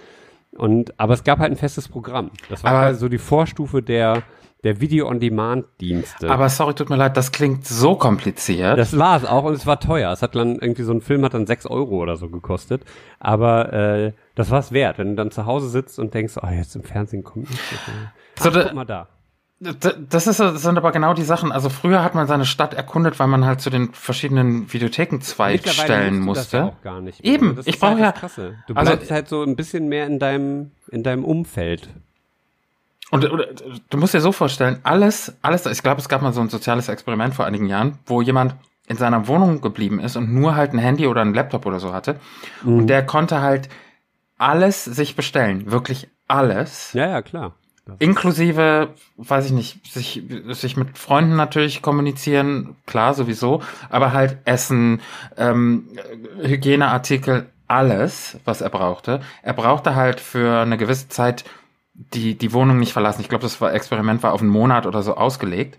[0.57, 2.31] Und, aber es gab halt ein festes Programm.
[2.49, 4.23] Das war Aber- halt so die Vorstufe der,
[4.63, 6.31] der Video-on-Demand-Dienste.
[6.31, 8.79] Aber sorry, tut mir leid, das klingt so kompliziert.
[8.79, 10.11] Das war es auch und es war teuer.
[10.13, 12.83] Es hat dann irgendwie so ein Film hat dann sechs Euro oder so gekostet.
[13.19, 16.47] Aber äh, das war es wert, wenn du dann zu Hause sitzt und denkst, oh,
[16.49, 17.65] jetzt im Fernsehen kommt nichts.
[18.39, 19.09] Ach, So, guck mal da.
[19.61, 21.51] Das, ist, das sind aber genau die Sachen.
[21.53, 26.19] Also früher hat man seine Stadt erkundet, weil man halt zu den verschiedenen Videotheken Zweigstellen
[26.21, 26.57] musst du das musste.
[26.59, 27.23] ja auch gar nicht.
[27.23, 27.33] mehr.
[27.33, 28.55] Eben, Das ich ist halt brauche ja- das Krasse.
[28.67, 31.89] Du also- bleibst halt so ein bisschen mehr in deinem in deinem Umfeld.
[33.11, 33.47] Und oder,
[33.91, 36.89] du musst dir so vorstellen, alles, alles, ich glaube, es gab mal so ein soziales
[36.89, 38.57] Experiment vor einigen Jahren, wo jemand
[38.89, 41.93] in seiner Wohnung geblieben ist und nur halt ein Handy oder ein Laptop oder so
[41.95, 42.17] hatte.
[42.65, 42.79] Mhm.
[42.81, 43.69] Und der konnte halt
[44.37, 45.71] alles sich bestellen.
[45.71, 46.93] Wirklich alles.
[46.93, 47.55] Ja, ja, klar.
[47.99, 55.03] Inklusive, weiß ich nicht, sich, sich mit Freunden natürlich kommunizieren, klar, sowieso, aber halt Essen,
[55.37, 55.89] ähm,
[56.43, 59.21] Hygieneartikel, alles, was er brauchte.
[59.43, 61.45] Er brauchte halt für eine gewisse Zeit
[61.95, 63.21] die, die Wohnung nicht verlassen.
[63.21, 65.79] Ich glaube, das war, Experiment war auf einen Monat oder so ausgelegt.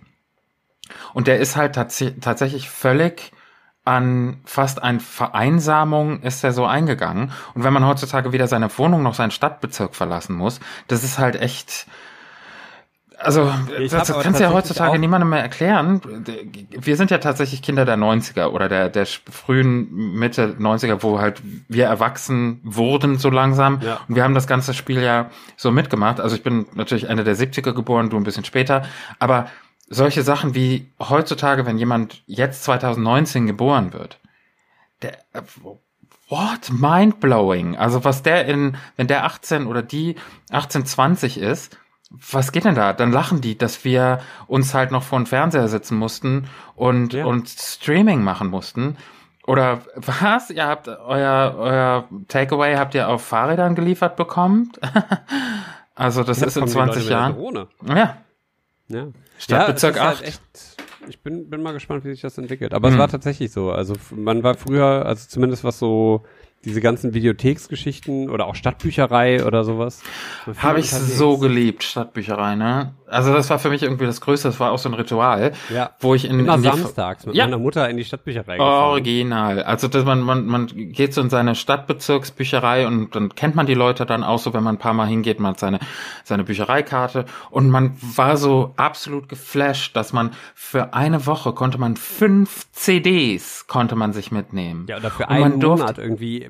[1.13, 3.31] Und der ist halt tats tatsächlich völlig
[3.85, 7.31] an fast ein Vereinsamung ist er so eingegangen.
[7.53, 11.35] Und wenn man heutzutage wieder seine Wohnung noch seinen Stadtbezirk verlassen muss, das ist halt
[11.35, 11.85] echt.
[13.17, 16.01] Also, Ich das, kannst du ja heutzutage niemandem mehr erklären.
[16.69, 21.41] Wir sind ja tatsächlich Kinder der 90er oder der, der frühen Mitte 90er, wo halt
[21.69, 23.79] wir erwachsen wurden so langsam.
[23.81, 24.01] Ja.
[24.09, 26.19] Und wir haben das ganze Spiel ja so mitgemacht.
[26.19, 28.83] Also ich bin natürlich Ende der 70er geboren, du ein bisschen später.
[29.17, 29.47] Aber
[29.87, 34.19] solche Sachen wie heutzutage, wenn jemand jetzt 2019 geboren wird,
[35.01, 35.41] der, äh,
[36.29, 36.71] what?
[36.71, 37.75] Mind-blowing.
[37.77, 40.15] Also was der in, wenn der 18 oder die
[40.51, 41.77] 18, 20 ist,
[42.11, 42.93] was geht denn da?
[42.93, 47.25] Dann lachen die, dass wir uns halt noch vor den Fernseher sitzen mussten und, Ja.
[47.25, 48.97] und Streaming machen mussten.
[49.47, 50.49] Oder was?
[50.49, 54.71] Ihr habt euer, euer Takeaway habt ihr auf Fahrrädern geliefert bekommen?
[55.95, 57.97] also das ist in Kommen die Leute 20 mit der Jahren.
[57.97, 58.17] Ja.
[58.87, 59.07] Ja.
[59.37, 60.19] Stadtbezirk ja, ist 8.
[60.19, 60.41] Halt echt,
[61.07, 62.73] ich bin, bin mal gespannt, wie sich das entwickelt.
[62.73, 62.95] Aber Hm.
[62.95, 63.71] es war tatsächlich so.
[63.71, 66.23] Also man war früher, also zumindest was so
[66.65, 70.01] diese ganzen Videotheksgeschichten oder auch Stadtbücherei oder sowas.
[70.57, 72.95] Habe ich so geliebt, Stadtbücherei, ne?
[73.07, 75.91] Also das war für mich irgendwie das Größte, das war auch so ein Ritual, Ja.
[75.99, 77.45] wo ich in, Immer in samstags mit Ja.
[77.45, 78.89] meiner Mutter in die Stadtbücherei gefahren.
[78.91, 79.61] Original.
[79.63, 83.73] Also dass man, man, man geht so in seine Stadtbezirksbücherei und dann kennt man die
[83.73, 85.79] Leute dann auch so, wenn man ein paar Mal hingeht, man hat seine,
[86.23, 91.95] seine Büchereikarte und man war so absolut geflasht, dass man für eine Woche konnte man
[91.97, 94.85] fünf CDs konnte man sich mitnehmen.
[94.89, 96.49] Ja, oder für Und einen Monat irgendwie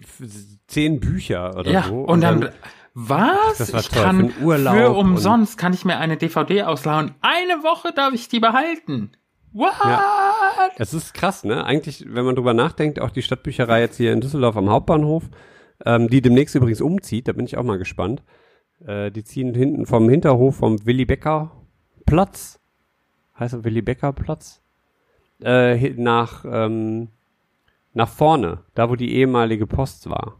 [0.67, 1.95] zehn Bücher oder Ja, so.
[2.01, 2.49] und dann,
[2.95, 3.57] was?
[3.57, 7.13] Das war ich toll, kann für Urlaub für umsonst kann ich mir eine DVD auslauen.
[7.19, 9.11] Eine Woche darf ich die behalten.
[9.51, 9.73] What?
[10.77, 11.65] Es ist krass, ne?
[11.65, 15.23] Eigentlich, wenn man drüber nachdenkt, auch die Stadtbücherei jetzt hier in Düsseldorf am Hauptbahnhof,
[15.85, 18.23] ähm, die demnächst übrigens umzieht, da bin ich auch mal gespannt.
[18.85, 21.51] Äh, die ziehen hinten vom Hinterhof vom Willy Becker
[22.05, 22.61] Platz,
[23.37, 24.61] heißt er Willy Becker Platz,
[25.43, 27.09] äh, nach, ähm,
[27.93, 30.39] nach vorne, da wo die ehemalige Post war.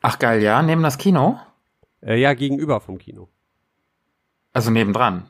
[0.00, 1.40] Ach geil, ja, neben das Kino?
[2.04, 3.28] Äh, ja, gegenüber vom Kino.
[4.52, 5.24] Also nebendran.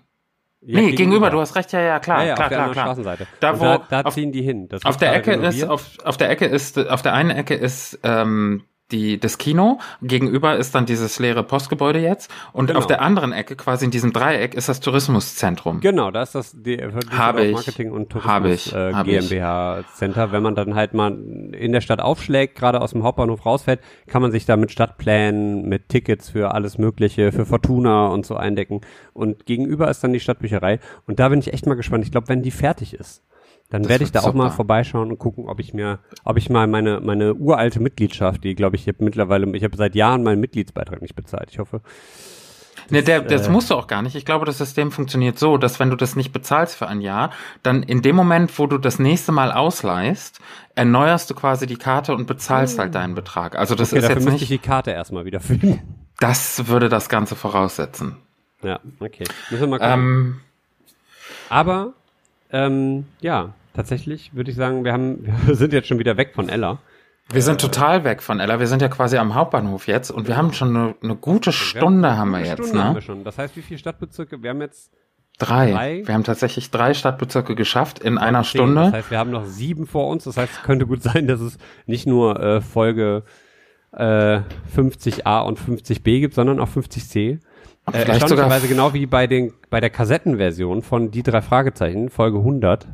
[0.64, 1.28] Ja, nee, gegenüber.
[1.30, 2.84] du hast recht, ja, ja, klar, ja, ja, klar, klar, klar.
[2.86, 3.26] Straßenseite.
[3.40, 4.68] Da, wo- da, da auf- ziehen die hin.
[4.84, 5.68] Auf der Ecke ist, renoviert.
[5.68, 8.62] auf, auf der Ecke ist, auf der einen Ecke ist ähm,
[8.92, 12.78] die, das Kino, gegenüber ist dann dieses leere Postgebäude jetzt und Genau.
[12.78, 15.80] auf der anderen Ecke, quasi in diesem Dreieck, ist das Tourismuszentrum.
[15.80, 16.78] Genau, da ist das die,
[17.10, 17.52] Habe ich.
[17.52, 18.72] Marketing und Tourismus ich.
[18.74, 19.28] äh, Habe ich.
[19.28, 20.30] GmbH Center.
[20.32, 21.12] Wenn man dann halt mal
[21.52, 25.68] in der Stadt aufschlägt, gerade aus dem Hauptbahnhof rausfällt, kann man sich da mit Stadtplänen,
[25.68, 28.80] mit Tickets für alles Mögliche, für Fortuna und so eindecken.
[29.12, 30.78] Und gegenüber ist dann die Stadtbücherei.
[31.06, 32.04] Und da bin ich echt mal gespannt.
[32.04, 33.22] Ich glaube, wenn die fertig ist,
[33.72, 34.56] dann Das werde ich da auch mal super.
[34.56, 38.76] vorbeischauen und gucken, ob ich mir, ob ich mal meine meine uralte Mitgliedschaft, die glaube
[38.76, 41.48] ich, ich habe mittlerweile, ich habe seit Jahren meinen Mitgliedsbeitrag nicht bezahlt.
[41.50, 41.80] Ich hoffe,
[42.90, 44.16] der, das äh, musst du auch gar nicht.
[44.16, 47.30] Ich glaube, das System funktioniert so, dass wenn du das nicht bezahlst für ein Jahr,
[47.62, 50.40] dann in dem Moment, wo du das nächste Mal ausleihst,
[50.74, 53.56] erneuerst du quasi die Karte und bezahlst halt deinen Betrag.
[53.56, 55.80] Also das Okay, ist dafür jetzt müsste ich nicht, die Karte erstmal wieder füllen.
[56.18, 58.16] das würde das Ganze voraussetzen.
[58.62, 59.24] ja, okay.
[59.50, 59.92] Müssen wir mal gucken.
[59.92, 60.40] Ähm,
[61.48, 61.92] Aber,
[62.50, 66.48] ähm, ja, tatsächlich würde ich sagen, wir haben, wir sind jetzt schon wieder weg von
[66.48, 66.78] Ella.
[67.30, 68.58] wir sind total weg von Ella.
[68.60, 72.16] Wir sind ja quasi am Hauptbahnhof jetzt und wir haben schon eine, eine gute Stunde
[72.16, 72.94] haben wir jetzt, Stunde haben ne?
[72.96, 73.24] wir schon.
[73.24, 74.42] Das heißt, wie viele Stadtbezirke?
[74.42, 74.92] Wir haben jetzt
[75.38, 75.72] Drei.
[75.72, 76.02] Drei?
[76.06, 78.50] Wir haben tatsächlich drei Stadtbezirke geschafft in einer zehn.
[78.50, 78.82] Stunde.
[78.82, 80.24] Das heißt, wir haben noch sieben vor uns.
[80.24, 83.24] Das heißt, es könnte gut sein, dass es nicht nur äh, Folge
[83.92, 84.40] äh,
[84.76, 87.18] 50a und 50b gibt, sondern auch 50c.
[87.18, 87.38] Äh,
[87.90, 92.38] Vielleicht sogar erstaunlicherweise genau wie bei den bei der Kassettenversion von die drei Fragezeichen Folge
[92.38, 92.86] 100.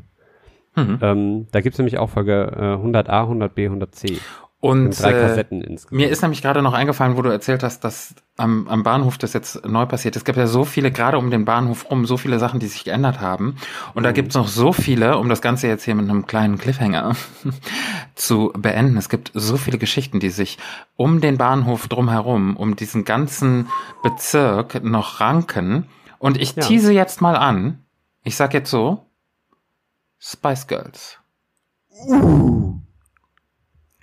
[0.76, 0.98] Mhm.
[1.02, 4.18] Ähm, da gibt's nämlich auch Folge äh, 100a, 100b, 100c.
[4.60, 5.92] Und Und drei äh, Kassetten insgesamt.
[6.00, 9.32] Mir ist nämlich gerade noch eingefallen, wo du erzählt hast, dass am, am Bahnhof das
[9.32, 10.16] jetzt neu passiert.
[10.16, 12.82] Es gibt ja so viele, gerade um den Bahnhof rum, so viele Sachen, die sich
[12.82, 13.54] geändert haben.
[13.94, 14.04] Und Mhm.
[14.04, 17.14] da gibt es noch so viele, um das Ganze jetzt hier mit einem kleinen Cliffhanger
[18.16, 18.96] zu beenden.
[18.96, 20.58] Es gibt so viele Geschichten, die sich
[20.96, 23.68] um den Bahnhof drumherum, um diesen ganzen
[24.02, 25.86] Bezirk noch ranken.
[26.18, 26.62] Und ich Ja.
[26.64, 27.84] tease jetzt mal an.
[28.24, 29.04] Ich sag jetzt so,
[30.18, 31.18] Spice Girls.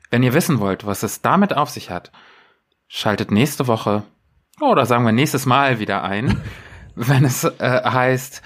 [0.09, 2.11] Wenn ihr wissen wollt, was es damit auf sich hat,
[2.87, 4.03] schaltet nächste Woche
[4.61, 6.41] oder sagen wir nächstes Mal wieder ein,
[6.95, 8.41] wenn es äh, heißt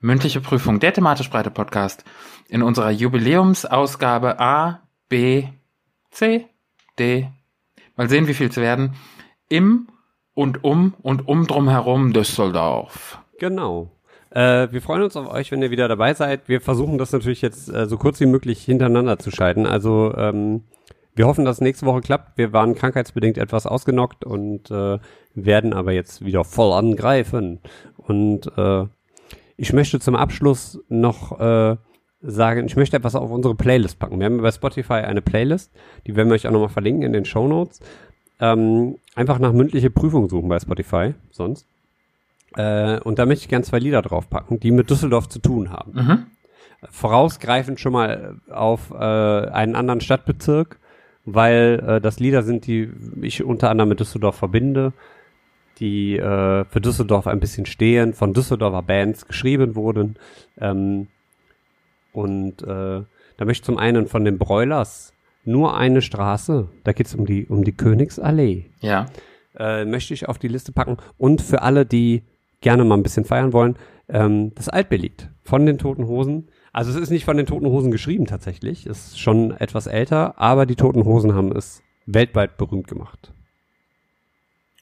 [0.00, 2.04] mündliche Prüfung, der thematisch breite Podcast
[2.48, 5.48] in unserer Jubiläumsausgabe A, B,
[6.10, 6.48] C,
[6.98, 7.30] D.
[7.96, 8.94] Mal sehen, wie viel es werden.
[9.48, 9.88] Im
[10.34, 13.18] und um und um drumherum Düsseldorf.
[13.38, 13.95] Genau.
[14.30, 16.48] Äh, wir freuen uns auf euch, wenn ihr wieder dabei seid.
[16.48, 19.66] Wir versuchen das natürlich jetzt äh, so kurz wie möglich hintereinander zu schalten.
[19.66, 20.64] Also ähm,
[21.14, 22.36] wir hoffen, dass nächste Woche klappt.
[22.36, 24.98] Wir waren krankheitsbedingt etwas ausgenockt und äh,
[25.34, 27.60] werden aber jetzt wieder voll angreifen.
[27.96, 28.84] Und äh,
[29.56, 31.76] ich möchte zum Abschluss noch äh,
[32.20, 34.18] sagen, ich möchte etwas auf unsere Playlist packen.
[34.18, 35.72] Wir haben bei Spotify eine Playlist,
[36.06, 37.80] die werden wir euch auch nochmal verlinken in den Show Notes.
[38.38, 41.66] Ähm, einfach nach mündliche Prüfung suchen bei Spotify, sonst.
[42.54, 45.92] Äh, und da möchte ich gern zwei Lieder draufpacken, die mit Düsseldorf zu tun haben.
[45.92, 46.26] Mhm.
[46.90, 50.78] Vorausgreifend schon mal auf äh, einen anderen Stadtbezirk,
[51.24, 52.90] weil äh, das Lieder sind, die
[53.22, 54.92] ich unter anderem mit Düsseldorf verbinde,
[55.80, 60.16] die äh, für Düsseldorf ein bisschen stehen, von Düsseldorfer Bands geschrieben wurden.
[60.60, 61.08] Ähm,
[62.12, 65.12] und äh, da möchte ich zum einen von den Broilers
[65.44, 69.06] nur eine Straße, da geht's um die, um die Königsallee Ja.
[69.58, 70.96] äh, möchte ich auf die Liste packen.
[71.18, 72.22] Und für alle, die
[72.66, 73.76] gerne mal ein bisschen feiern wollen,
[74.08, 76.48] ähm, das Altbelied von den Toten Hosen.
[76.72, 80.36] Also es ist nicht von den Toten Hosen geschrieben tatsächlich, es ist schon etwas älter,
[80.36, 83.32] aber die Toten Hosen haben es weltweit berühmt gemacht.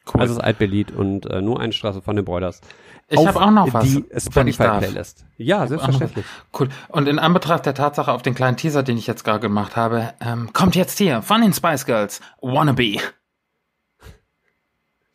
[0.06, 0.18] Cool.
[0.18, 2.62] Also das Altbelied und äh, nur eine Straße von den Broilers.
[3.10, 4.02] Ich habe auch noch was, Die.
[4.16, 5.26] Spotify-Playlist.
[5.36, 6.24] Ja, selbstverständlich.
[6.58, 6.70] Cool.
[6.88, 10.14] Und in Anbetracht der Tatsache auf den kleinen Teaser, den ich jetzt gerade gemacht habe,
[10.22, 12.96] ähm, kommt jetzt hier von den Spice Girls, Wannabe.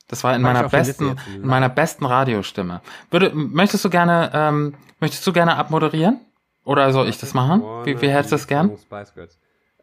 [0.10, 1.28] Das war in meiner besten, jetzt.
[1.36, 2.82] in meiner besten Radiostimme.
[3.12, 6.20] Würde, möchtest du gerne, ähm, möchtest du gerne abmoderieren?
[6.66, 7.62] Oder soll ich das machen?
[7.86, 8.72] Wie, wie hättest du es gern?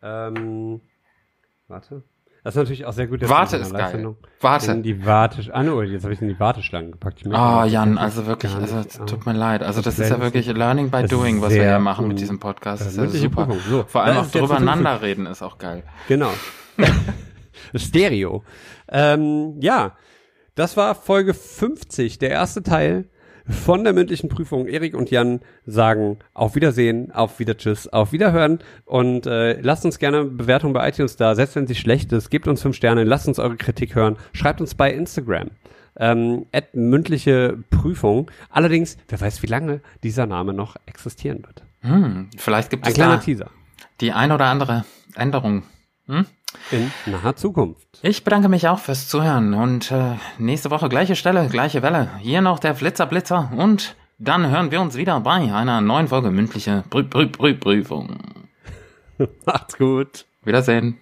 [0.03, 0.81] Ähm,
[1.69, 2.03] warte.
[2.43, 3.29] Das ist natürlich auch sehr gut.
[3.29, 4.15] Warte ist geil.
[4.41, 4.71] Warte.
[4.71, 5.53] In die Warte.
[5.53, 7.25] Ah, no, jetzt habe ich in die Warteschlangen gepackt.
[7.25, 9.05] Möchte Oh, das Jan, also wirklich, also ah.
[9.05, 9.63] tut mir leid.
[9.65, 12.39] Also das ist ja wirklich Learning by Das Doing, was wir hier machen mit diesem
[12.39, 12.83] Podcast.
[12.83, 13.49] Das ist ja super.
[13.69, 13.85] So.
[13.89, 15.83] Vor allem Das auch drüber reden ist auch geil.
[16.07, 16.31] Genau.
[17.75, 18.45] Stereo.
[18.89, 19.97] Ähm, ja,
[20.57, 23.05] das war Folge 50, der erste Teil
[23.49, 24.67] von der mündlichen Prüfung.
[24.67, 29.99] Erik und Jan sagen auf Wiedersehen, auf Wieder Tschüss, auf Wiederhören und äh, lasst uns
[29.99, 33.05] gerne eine Bewertung bei iTunes da, selbst wenn sie schlecht ist, gebt uns fünf Sterne,
[33.05, 35.51] lasst uns eure Kritik hören, schreibt uns bei Instagram.
[35.99, 38.31] Ähm, mündliche Prüfung.
[38.51, 41.63] Allerdings, wer weiß, wie lange dieser Name noch existieren wird.
[41.81, 43.51] Hm, vielleicht gibt Ein es kleiner da Teaser.
[44.01, 44.85] die ein oder andere
[45.15, 45.63] Änderung.
[46.07, 46.27] Hm?
[46.71, 47.87] In naher Zukunft.
[48.03, 52.11] Ich bedanke mich auch fürs Zuhören und äh, nächste Woche gleiche Stelle, gleiche Welle.
[52.21, 56.31] Hier noch der Flitzer Blitzer und dann hören wir uns wieder bei einer neuen Folge
[56.31, 58.19] mündliche Prü Prü Prü Prüfung.
[59.45, 60.27] Macht's gut.
[60.45, 60.99] Wiedersehen.